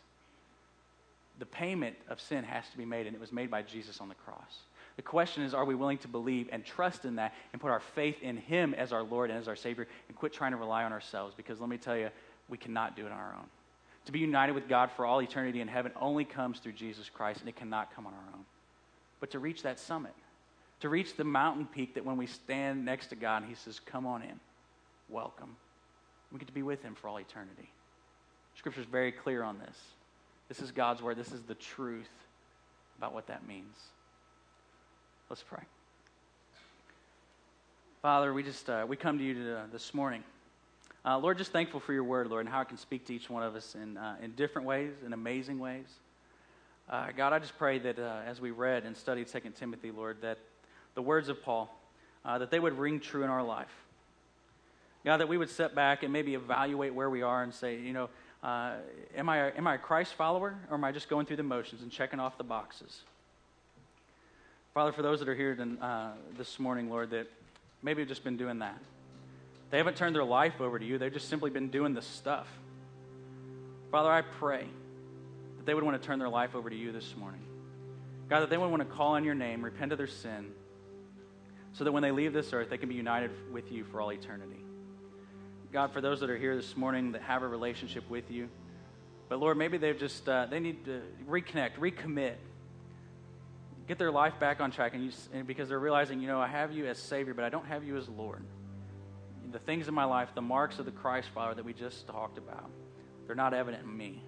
The 1.38 1.46
payment 1.46 1.96
of 2.08 2.20
sin 2.20 2.44
has 2.44 2.68
to 2.70 2.76
be 2.76 2.84
made, 2.84 3.06
and 3.06 3.14
it 3.14 3.20
was 3.20 3.32
made 3.32 3.50
by 3.50 3.62
Jesus 3.62 4.00
on 4.00 4.08
the 4.08 4.14
cross. 4.14 4.60
The 4.96 5.02
question 5.02 5.42
is, 5.42 5.54
are 5.54 5.64
we 5.64 5.74
willing 5.74 5.98
to 5.98 6.08
believe 6.08 6.48
and 6.52 6.64
trust 6.64 7.04
in 7.04 7.16
that 7.16 7.34
and 7.52 7.60
put 7.60 7.70
our 7.70 7.80
faith 7.80 8.22
in 8.22 8.36
Him 8.36 8.74
as 8.74 8.92
our 8.92 9.02
Lord 9.02 9.30
and 9.30 9.38
as 9.38 9.48
our 9.48 9.56
Savior 9.56 9.88
and 10.08 10.16
quit 10.16 10.32
trying 10.32 10.52
to 10.52 10.56
rely 10.56 10.84
on 10.84 10.92
ourselves? 10.92 11.34
Because 11.36 11.60
let 11.60 11.68
me 11.68 11.76
tell 11.76 11.96
you, 11.96 12.10
we 12.48 12.56
cannot 12.56 12.94
do 12.94 13.04
it 13.04 13.12
on 13.12 13.18
our 13.18 13.34
own. 13.36 13.46
To 14.06 14.12
be 14.12 14.18
united 14.18 14.52
with 14.52 14.68
God 14.68 14.90
for 14.90 15.06
all 15.06 15.22
eternity 15.22 15.60
in 15.60 15.68
heaven 15.68 15.92
only 15.98 16.24
comes 16.24 16.58
through 16.58 16.72
Jesus 16.72 17.08
Christ, 17.08 17.40
and 17.40 17.48
it 17.48 17.56
cannot 17.56 17.94
come 17.94 18.06
on 18.06 18.12
our 18.12 18.34
own. 18.34 18.44
But 19.20 19.30
to 19.30 19.38
reach 19.38 19.62
that 19.62 19.78
summit, 19.78 20.12
to 20.80 20.88
reach 20.88 21.16
the 21.16 21.24
mountain 21.24 21.66
peak 21.66 21.94
that 21.94 22.04
when 22.04 22.16
we 22.16 22.26
stand 22.26 22.84
next 22.84 23.06
to 23.08 23.16
God 23.16 23.44
He 23.48 23.54
says, 23.54 23.80
Come 23.80 24.06
on 24.06 24.22
in, 24.22 24.38
welcome. 25.08 25.56
We 26.30 26.38
get 26.38 26.48
to 26.48 26.54
be 26.54 26.62
with 26.62 26.82
Him 26.82 26.94
for 26.94 27.08
all 27.08 27.18
eternity. 27.18 27.70
Scripture 28.56 28.80
is 28.80 28.86
very 28.86 29.12
clear 29.12 29.42
on 29.42 29.58
this. 29.58 29.76
This 30.48 30.60
is 30.60 30.70
God's 30.70 31.00
word, 31.00 31.16
this 31.16 31.32
is 31.32 31.42
the 31.42 31.54
truth 31.54 32.10
about 32.98 33.14
what 33.14 33.26
that 33.28 33.46
means. 33.46 33.74
Let's 35.30 35.42
pray. 35.42 35.62
Father, 38.02 38.34
we 38.34 38.42
just 38.42 38.68
uh, 38.68 38.84
we 38.86 38.96
come 38.96 39.16
to 39.16 39.24
you 39.24 39.34
to, 39.34 39.58
uh, 39.60 39.62
this 39.72 39.94
morning. 39.94 40.22
Uh, 41.06 41.18
Lord, 41.18 41.36
just 41.36 41.52
thankful 41.52 41.80
for 41.80 41.92
your 41.92 42.04
word, 42.04 42.28
Lord, 42.28 42.46
and 42.46 42.48
how 42.48 42.62
it 42.62 42.68
can 42.68 42.78
speak 42.78 43.04
to 43.06 43.14
each 43.14 43.28
one 43.28 43.42
of 43.42 43.54
us 43.54 43.74
in, 43.74 43.98
uh, 43.98 44.16
in 44.22 44.30
different 44.32 44.66
ways, 44.66 44.92
in 45.04 45.12
amazing 45.12 45.58
ways. 45.58 45.86
Uh, 46.88 47.08
God, 47.14 47.34
I 47.34 47.38
just 47.38 47.58
pray 47.58 47.78
that 47.78 47.98
uh, 47.98 48.22
as 48.26 48.40
we 48.40 48.50
read 48.50 48.84
and 48.84 48.96
studied 48.96 49.28
2 49.28 49.40
Timothy, 49.54 49.90
Lord, 49.90 50.22
that 50.22 50.38
the 50.94 51.02
words 51.02 51.28
of 51.28 51.42
Paul, 51.42 51.74
uh, 52.24 52.38
that 52.38 52.50
they 52.50 52.58
would 52.58 52.78
ring 52.78 53.00
true 53.00 53.22
in 53.22 53.28
our 53.28 53.42
life. 53.42 53.72
God, 55.04 55.18
that 55.18 55.28
we 55.28 55.36
would 55.36 55.50
step 55.50 55.74
back 55.74 56.02
and 56.02 56.10
maybe 56.10 56.34
evaluate 56.34 56.94
where 56.94 57.10
we 57.10 57.20
are 57.20 57.42
and 57.42 57.52
say, 57.52 57.78
you 57.78 57.92
know, 57.92 58.08
uh, 58.42 58.72
am, 59.14 59.28
I 59.28 59.50
am 59.52 59.66
I 59.66 59.74
a 59.74 59.78
Christ 59.78 60.14
follower 60.14 60.54
or 60.70 60.74
am 60.74 60.84
I 60.84 60.92
just 60.92 61.10
going 61.10 61.26
through 61.26 61.36
the 61.36 61.42
motions 61.42 61.82
and 61.82 61.90
checking 61.90 62.18
off 62.18 62.38
the 62.38 62.44
boxes? 62.44 63.02
Father, 64.72 64.92
for 64.92 65.02
those 65.02 65.18
that 65.18 65.28
are 65.28 65.34
here 65.34 65.54
this 66.38 66.58
morning, 66.58 66.88
Lord, 66.88 67.10
that 67.10 67.30
maybe 67.82 68.00
have 68.00 68.08
just 68.08 68.24
been 68.24 68.38
doing 68.38 68.60
that. 68.60 68.78
They 69.74 69.78
haven't 69.78 69.96
turned 69.96 70.14
their 70.14 70.22
life 70.22 70.60
over 70.60 70.78
to 70.78 70.84
you, 70.84 70.98
they've 70.98 71.12
just 71.12 71.28
simply 71.28 71.50
been 71.50 71.68
doing 71.68 71.94
the 71.94 72.00
stuff. 72.00 72.46
Father, 73.90 74.08
I 74.08 74.22
pray 74.22 74.68
that 75.56 75.66
they 75.66 75.74
would 75.74 75.82
want 75.82 76.00
to 76.00 76.06
turn 76.06 76.20
their 76.20 76.28
life 76.28 76.54
over 76.54 76.70
to 76.70 76.76
you 76.76 76.92
this 76.92 77.16
morning. 77.16 77.40
God, 78.28 78.42
that 78.42 78.50
they 78.50 78.56
would 78.56 78.70
want 78.70 78.88
to 78.88 78.88
call 78.88 79.14
on 79.14 79.24
your 79.24 79.34
name, 79.34 79.64
repent 79.64 79.90
of 79.90 79.98
their 79.98 80.06
sin, 80.06 80.52
so 81.72 81.82
that 81.82 81.90
when 81.90 82.04
they 82.04 82.12
leave 82.12 82.32
this 82.32 82.52
earth, 82.52 82.70
they 82.70 82.78
can 82.78 82.88
be 82.88 82.94
united 82.94 83.32
with 83.52 83.72
you 83.72 83.82
for 83.82 84.00
all 84.00 84.12
eternity. 84.12 84.64
God, 85.72 85.92
for 85.92 86.00
those 86.00 86.20
that 86.20 86.30
are 86.30 86.38
here 86.38 86.54
this 86.54 86.76
morning 86.76 87.10
that 87.10 87.22
have 87.22 87.42
a 87.42 87.48
relationship 87.48 88.08
with 88.08 88.30
you, 88.30 88.48
but 89.28 89.40
Lord, 89.40 89.58
maybe 89.58 89.76
they've 89.76 89.98
just, 89.98 90.28
uh, 90.28 90.46
they 90.46 90.60
need 90.60 90.84
to 90.84 91.02
reconnect, 91.28 91.78
recommit, 91.80 92.34
get 93.88 93.98
their 93.98 94.12
life 94.12 94.38
back 94.38 94.60
on 94.60 94.70
track, 94.70 94.94
and, 94.94 95.02
you, 95.02 95.10
and 95.32 95.48
because 95.48 95.68
they're 95.68 95.80
realizing, 95.80 96.20
you 96.20 96.28
know, 96.28 96.40
I 96.40 96.46
have 96.46 96.70
you 96.70 96.86
as 96.86 96.96
Savior, 96.96 97.34
but 97.34 97.44
I 97.44 97.48
don't 97.48 97.66
have 97.66 97.82
you 97.82 97.96
as 97.96 98.08
Lord. 98.08 98.44
The 99.54 99.60
things 99.60 99.88
in 99.88 99.94
my 99.94 100.04
life, 100.04 100.28
the 100.34 100.42
marks 100.42 100.78
of 100.78 100.84
the 100.84 100.90
Christ 100.90 101.28
follower 101.32 101.54
that 101.54 101.64
we 101.64 101.72
just 101.72 102.06
talked 102.06 102.36
about, 102.36 102.68
they're 103.26 103.34
not 103.34 103.54
evident 103.54 103.84
in 103.84 103.96
me. 103.96 104.22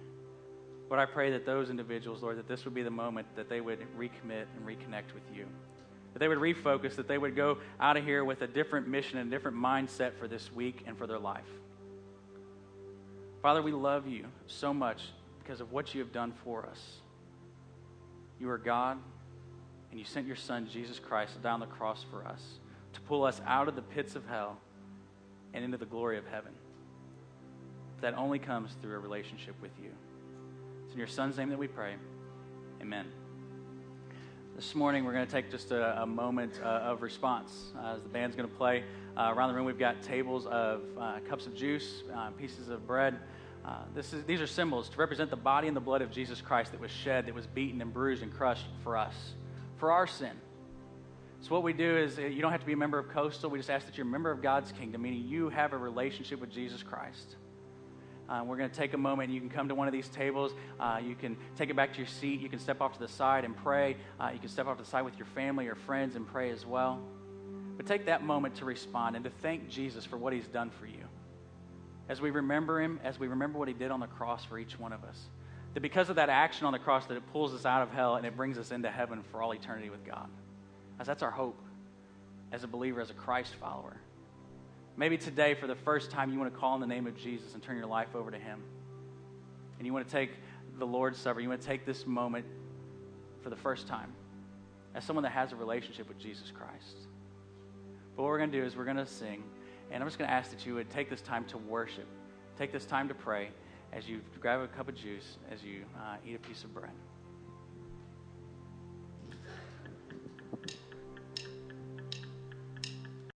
But 0.89 0.97
I 0.97 1.05
pray 1.05 1.31
that 1.31 1.45
those 1.45 1.69
individuals, 1.69 2.23
Lord, 2.23 2.39
that 2.39 2.47
this 2.47 2.65
would 2.65 2.73
be 2.73 2.81
the 2.81 2.89
moment 2.89 3.27
that 3.35 3.49
they 3.49 3.61
would 3.61 3.79
recommit 3.99 4.45
and 4.55 4.65
reconnect 4.65 5.13
with 5.13 5.23
you 5.35 5.45
that 6.17 6.19
they 6.19 6.27
would 6.29 6.39
refocus, 6.39 6.95
that 6.95 7.07
they 7.07 7.19
would 7.19 7.35
go 7.35 7.59
out 7.79 7.95
of 7.95 8.03
here 8.03 8.25
with 8.25 8.41
a 8.41 8.47
different 8.47 8.87
mission 8.87 9.19
and 9.19 9.31
a 9.31 9.35
different 9.35 9.55
mindset 9.55 10.17
for 10.17 10.27
this 10.27 10.51
week 10.51 10.83
and 10.87 10.97
for 10.97 11.05
their 11.05 11.19
life. 11.19 11.45
Father, 13.43 13.61
we 13.61 13.71
love 13.71 14.07
you 14.07 14.25
so 14.47 14.73
much 14.73 15.03
because 15.43 15.61
of 15.61 15.71
what 15.71 15.93
you 15.93 16.01
have 16.01 16.11
done 16.11 16.33
for 16.43 16.65
us. 16.65 16.81
You 18.39 18.49
are 18.49 18.57
God, 18.57 18.97
and 19.91 19.99
you 19.99 20.05
sent 20.07 20.25
your 20.25 20.35
Son, 20.35 20.67
Jesus 20.67 20.97
Christ, 20.97 21.39
down 21.43 21.59
the 21.59 21.67
cross 21.67 22.03
for 22.09 22.25
us 22.25 22.41
to 22.93 23.01
pull 23.01 23.23
us 23.23 23.39
out 23.45 23.67
of 23.67 23.75
the 23.75 23.83
pits 23.83 24.15
of 24.15 24.27
hell 24.27 24.57
and 25.57 25.65
into 25.65 25.77
the 25.77 25.85
glory 25.85 26.19
of 26.19 26.25
heaven. 26.27 26.51
That 28.01 28.13
only 28.13 28.37
comes 28.37 28.75
through 28.79 28.95
a 28.95 28.99
relationship 28.99 29.55
with 29.59 29.71
you. 29.81 29.89
It's 30.85 30.93
in 30.93 30.99
your 30.99 31.07
Son's 31.07 31.35
name 31.35 31.49
that 31.49 31.57
we 31.57 31.67
pray. 31.67 31.95
Amen. 32.79 33.07
This 34.55 34.75
morning, 34.75 35.03
we're 35.03 35.13
going 35.13 35.25
to 35.25 35.31
take 35.31 35.49
just 35.49 35.71
a, 35.71 36.03
a 36.03 36.05
moment 36.05 36.61
uh, 36.63 36.67
of 36.67 37.01
response. 37.01 37.73
Uh, 37.75 37.95
as 37.95 38.03
the 38.03 38.09
band's 38.09 38.35
going 38.35 38.47
to 38.47 38.55
play 38.55 38.83
uh, 39.17 39.33
around 39.35 39.49
the 39.49 39.55
room, 39.55 39.65
we've 39.65 39.79
got 39.79 40.03
tables 40.03 40.45
of 40.45 40.81
uh, 40.99 41.19
cups 41.27 41.47
of 41.47 41.55
juice, 41.55 42.03
uh, 42.15 42.29
pieces 42.31 42.69
of 42.69 42.85
bread. 42.85 43.17
Uh, 43.65 43.79
this 43.95 44.13
is, 44.13 44.23
these 44.25 44.41
are 44.41 44.47
symbols 44.47 44.89
to 44.89 44.97
represent 44.97 45.31
the 45.31 45.35
body 45.35 45.67
and 45.67 45.75
the 45.75 45.81
blood 45.81 46.03
of 46.03 46.11
Jesus 46.11 46.39
Christ 46.39 46.71
that 46.71 46.79
was 46.79 46.91
shed, 46.91 47.25
that 47.25 47.33
was 47.33 47.47
beaten 47.47 47.81
and 47.81 47.91
bruised 47.91 48.21
and 48.21 48.31
crushed 48.31 48.67
for 48.83 48.95
us, 48.95 49.15
for 49.77 49.91
our 49.91 50.05
sin. 50.05 50.33
So, 51.41 51.53
what 51.53 51.63
we 51.63 51.73
do 51.73 51.97
is 51.97 52.17
you 52.17 52.41
don't 52.41 52.51
have 52.51 52.61
to 52.61 52.65
be 52.65 52.73
a 52.73 52.77
member 52.77 52.97
of 52.97 53.09
Coastal. 53.09 53.49
We 53.49 53.59
just 53.59 53.69
ask 53.69 53.85
that 53.85 53.97
you're 53.97 54.07
a 54.07 54.09
member 54.09 54.31
of 54.31 54.41
God's 54.41 54.71
kingdom, 54.71 55.03
meaning 55.03 55.23
you 55.27 55.49
have 55.49 55.73
a 55.73 55.77
relationship 55.77 56.41
with 56.41 56.49
Jesus 56.49 56.81
Christ. 56.83 57.35
Uh, 58.27 58.43
we're 58.45 58.57
going 58.57 58.69
to 58.69 58.75
take 58.75 58.93
a 58.93 58.97
moment. 58.97 59.31
You 59.31 59.39
can 59.39 59.49
come 59.49 59.69
to 59.69 59.75
one 59.75 59.87
of 59.87 59.93
these 59.93 60.09
tables. 60.09 60.51
Uh, 60.79 60.99
you 61.01 61.15
can 61.15 61.37
take 61.55 61.69
it 61.69 61.75
back 61.75 61.93
to 61.93 61.99
your 61.99 62.07
seat. 62.07 62.41
You 62.41 62.49
can 62.49 62.59
step 62.59 62.81
off 62.81 62.93
to 62.93 62.99
the 62.99 63.07
side 63.07 63.45
and 63.45 63.55
pray. 63.55 63.95
Uh, 64.19 64.31
you 64.33 64.39
can 64.39 64.49
step 64.49 64.67
off 64.67 64.77
to 64.77 64.83
the 64.83 64.89
side 64.89 65.03
with 65.03 65.17
your 65.17 65.27
family 65.27 65.67
or 65.67 65.75
friends 65.75 66.15
and 66.15 66.27
pray 66.27 66.51
as 66.51 66.65
well. 66.65 66.99
But 67.77 67.85
take 67.85 68.07
that 68.07 68.23
moment 68.23 68.55
to 68.55 68.65
respond 68.65 69.15
and 69.15 69.23
to 69.23 69.31
thank 69.41 69.69
Jesus 69.69 70.03
for 70.03 70.17
what 70.17 70.33
he's 70.33 70.47
done 70.47 70.71
for 70.71 70.87
you. 70.87 71.03
As 72.09 72.19
we 72.19 72.31
remember 72.31 72.81
him, 72.81 72.99
as 73.03 73.19
we 73.19 73.27
remember 73.27 73.59
what 73.59 73.67
he 73.67 73.73
did 73.73 73.91
on 73.91 73.99
the 73.99 74.07
cross 74.07 74.43
for 74.43 74.57
each 74.59 74.77
one 74.77 74.91
of 74.91 75.03
us. 75.03 75.19
That 75.73 75.81
because 75.81 76.09
of 76.09 76.15
that 76.15 76.29
action 76.29 76.65
on 76.65 76.73
the 76.73 76.79
cross, 76.79 77.05
that 77.05 77.15
it 77.15 77.31
pulls 77.31 77.53
us 77.53 77.65
out 77.65 77.81
of 77.83 77.91
hell 77.91 78.15
and 78.15 78.25
it 78.25 78.35
brings 78.35 78.57
us 78.57 78.71
into 78.71 78.89
heaven 78.89 79.23
for 79.31 79.41
all 79.41 79.53
eternity 79.53 79.89
with 79.89 80.05
God. 80.05 80.27
As 80.99 81.07
that's 81.07 81.23
our 81.23 81.31
hope 81.31 81.59
as 82.51 82.63
a 82.63 82.67
believer, 82.67 83.01
as 83.01 83.09
a 83.09 83.13
Christ 83.13 83.53
follower. 83.55 83.97
Maybe 84.95 85.17
today, 85.17 85.53
for 85.53 85.67
the 85.67 85.75
first 85.75 86.09
time, 86.09 86.31
you 86.31 86.39
want 86.39 86.51
to 86.53 86.59
call 86.59 86.73
on 86.73 86.79
the 86.79 86.87
name 86.87 87.05
of 87.07 87.15
Jesus 87.17 87.53
and 87.53 87.61
turn 87.61 87.77
your 87.77 87.85
life 87.85 88.15
over 88.15 88.31
to 88.31 88.37
Him. 88.37 88.63
And 89.77 89.85
you 89.85 89.93
want 89.93 90.07
to 90.07 90.11
take 90.11 90.31
the 90.79 90.87
Lord's 90.87 91.19
Supper. 91.19 91.39
You 91.39 91.49
want 91.49 91.61
to 91.61 91.67
take 91.67 91.85
this 91.85 92.07
moment 92.07 92.45
for 93.43 93.49
the 93.49 93.55
first 93.55 93.87
time 93.87 94.11
as 94.95 95.03
someone 95.03 95.23
that 95.23 95.31
has 95.31 95.51
a 95.51 95.55
relationship 95.55 96.07
with 96.07 96.17
Jesus 96.17 96.51
Christ. 96.51 97.07
But 98.15 98.23
what 98.23 98.29
we're 98.29 98.39
going 98.39 98.51
to 98.51 98.59
do 98.59 98.65
is 98.65 98.75
we're 98.75 98.85
going 98.85 98.97
to 98.97 99.05
sing. 99.05 99.43
And 99.91 100.01
I'm 100.01 100.07
just 100.07 100.17
going 100.17 100.27
to 100.27 100.33
ask 100.33 100.49
that 100.51 100.65
you 100.65 100.73
would 100.75 100.89
take 100.89 101.09
this 101.09 101.21
time 101.21 101.45
to 101.45 101.57
worship, 101.57 102.07
take 102.57 102.71
this 102.71 102.85
time 102.85 103.07
to 103.09 103.13
pray 103.13 103.49
as 103.93 104.09
you 104.09 104.21
grab 104.41 104.61
a 104.61 104.67
cup 104.67 104.89
of 104.89 104.95
juice, 104.95 105.37
as 105.51 105.63
you 105.63 105.83
uh, 105.97 106.15
eat 106.25 106.35
a 106.35 106.39
piece 106.39 106.63
of 106.63 106.73
bread. 106.73 106.91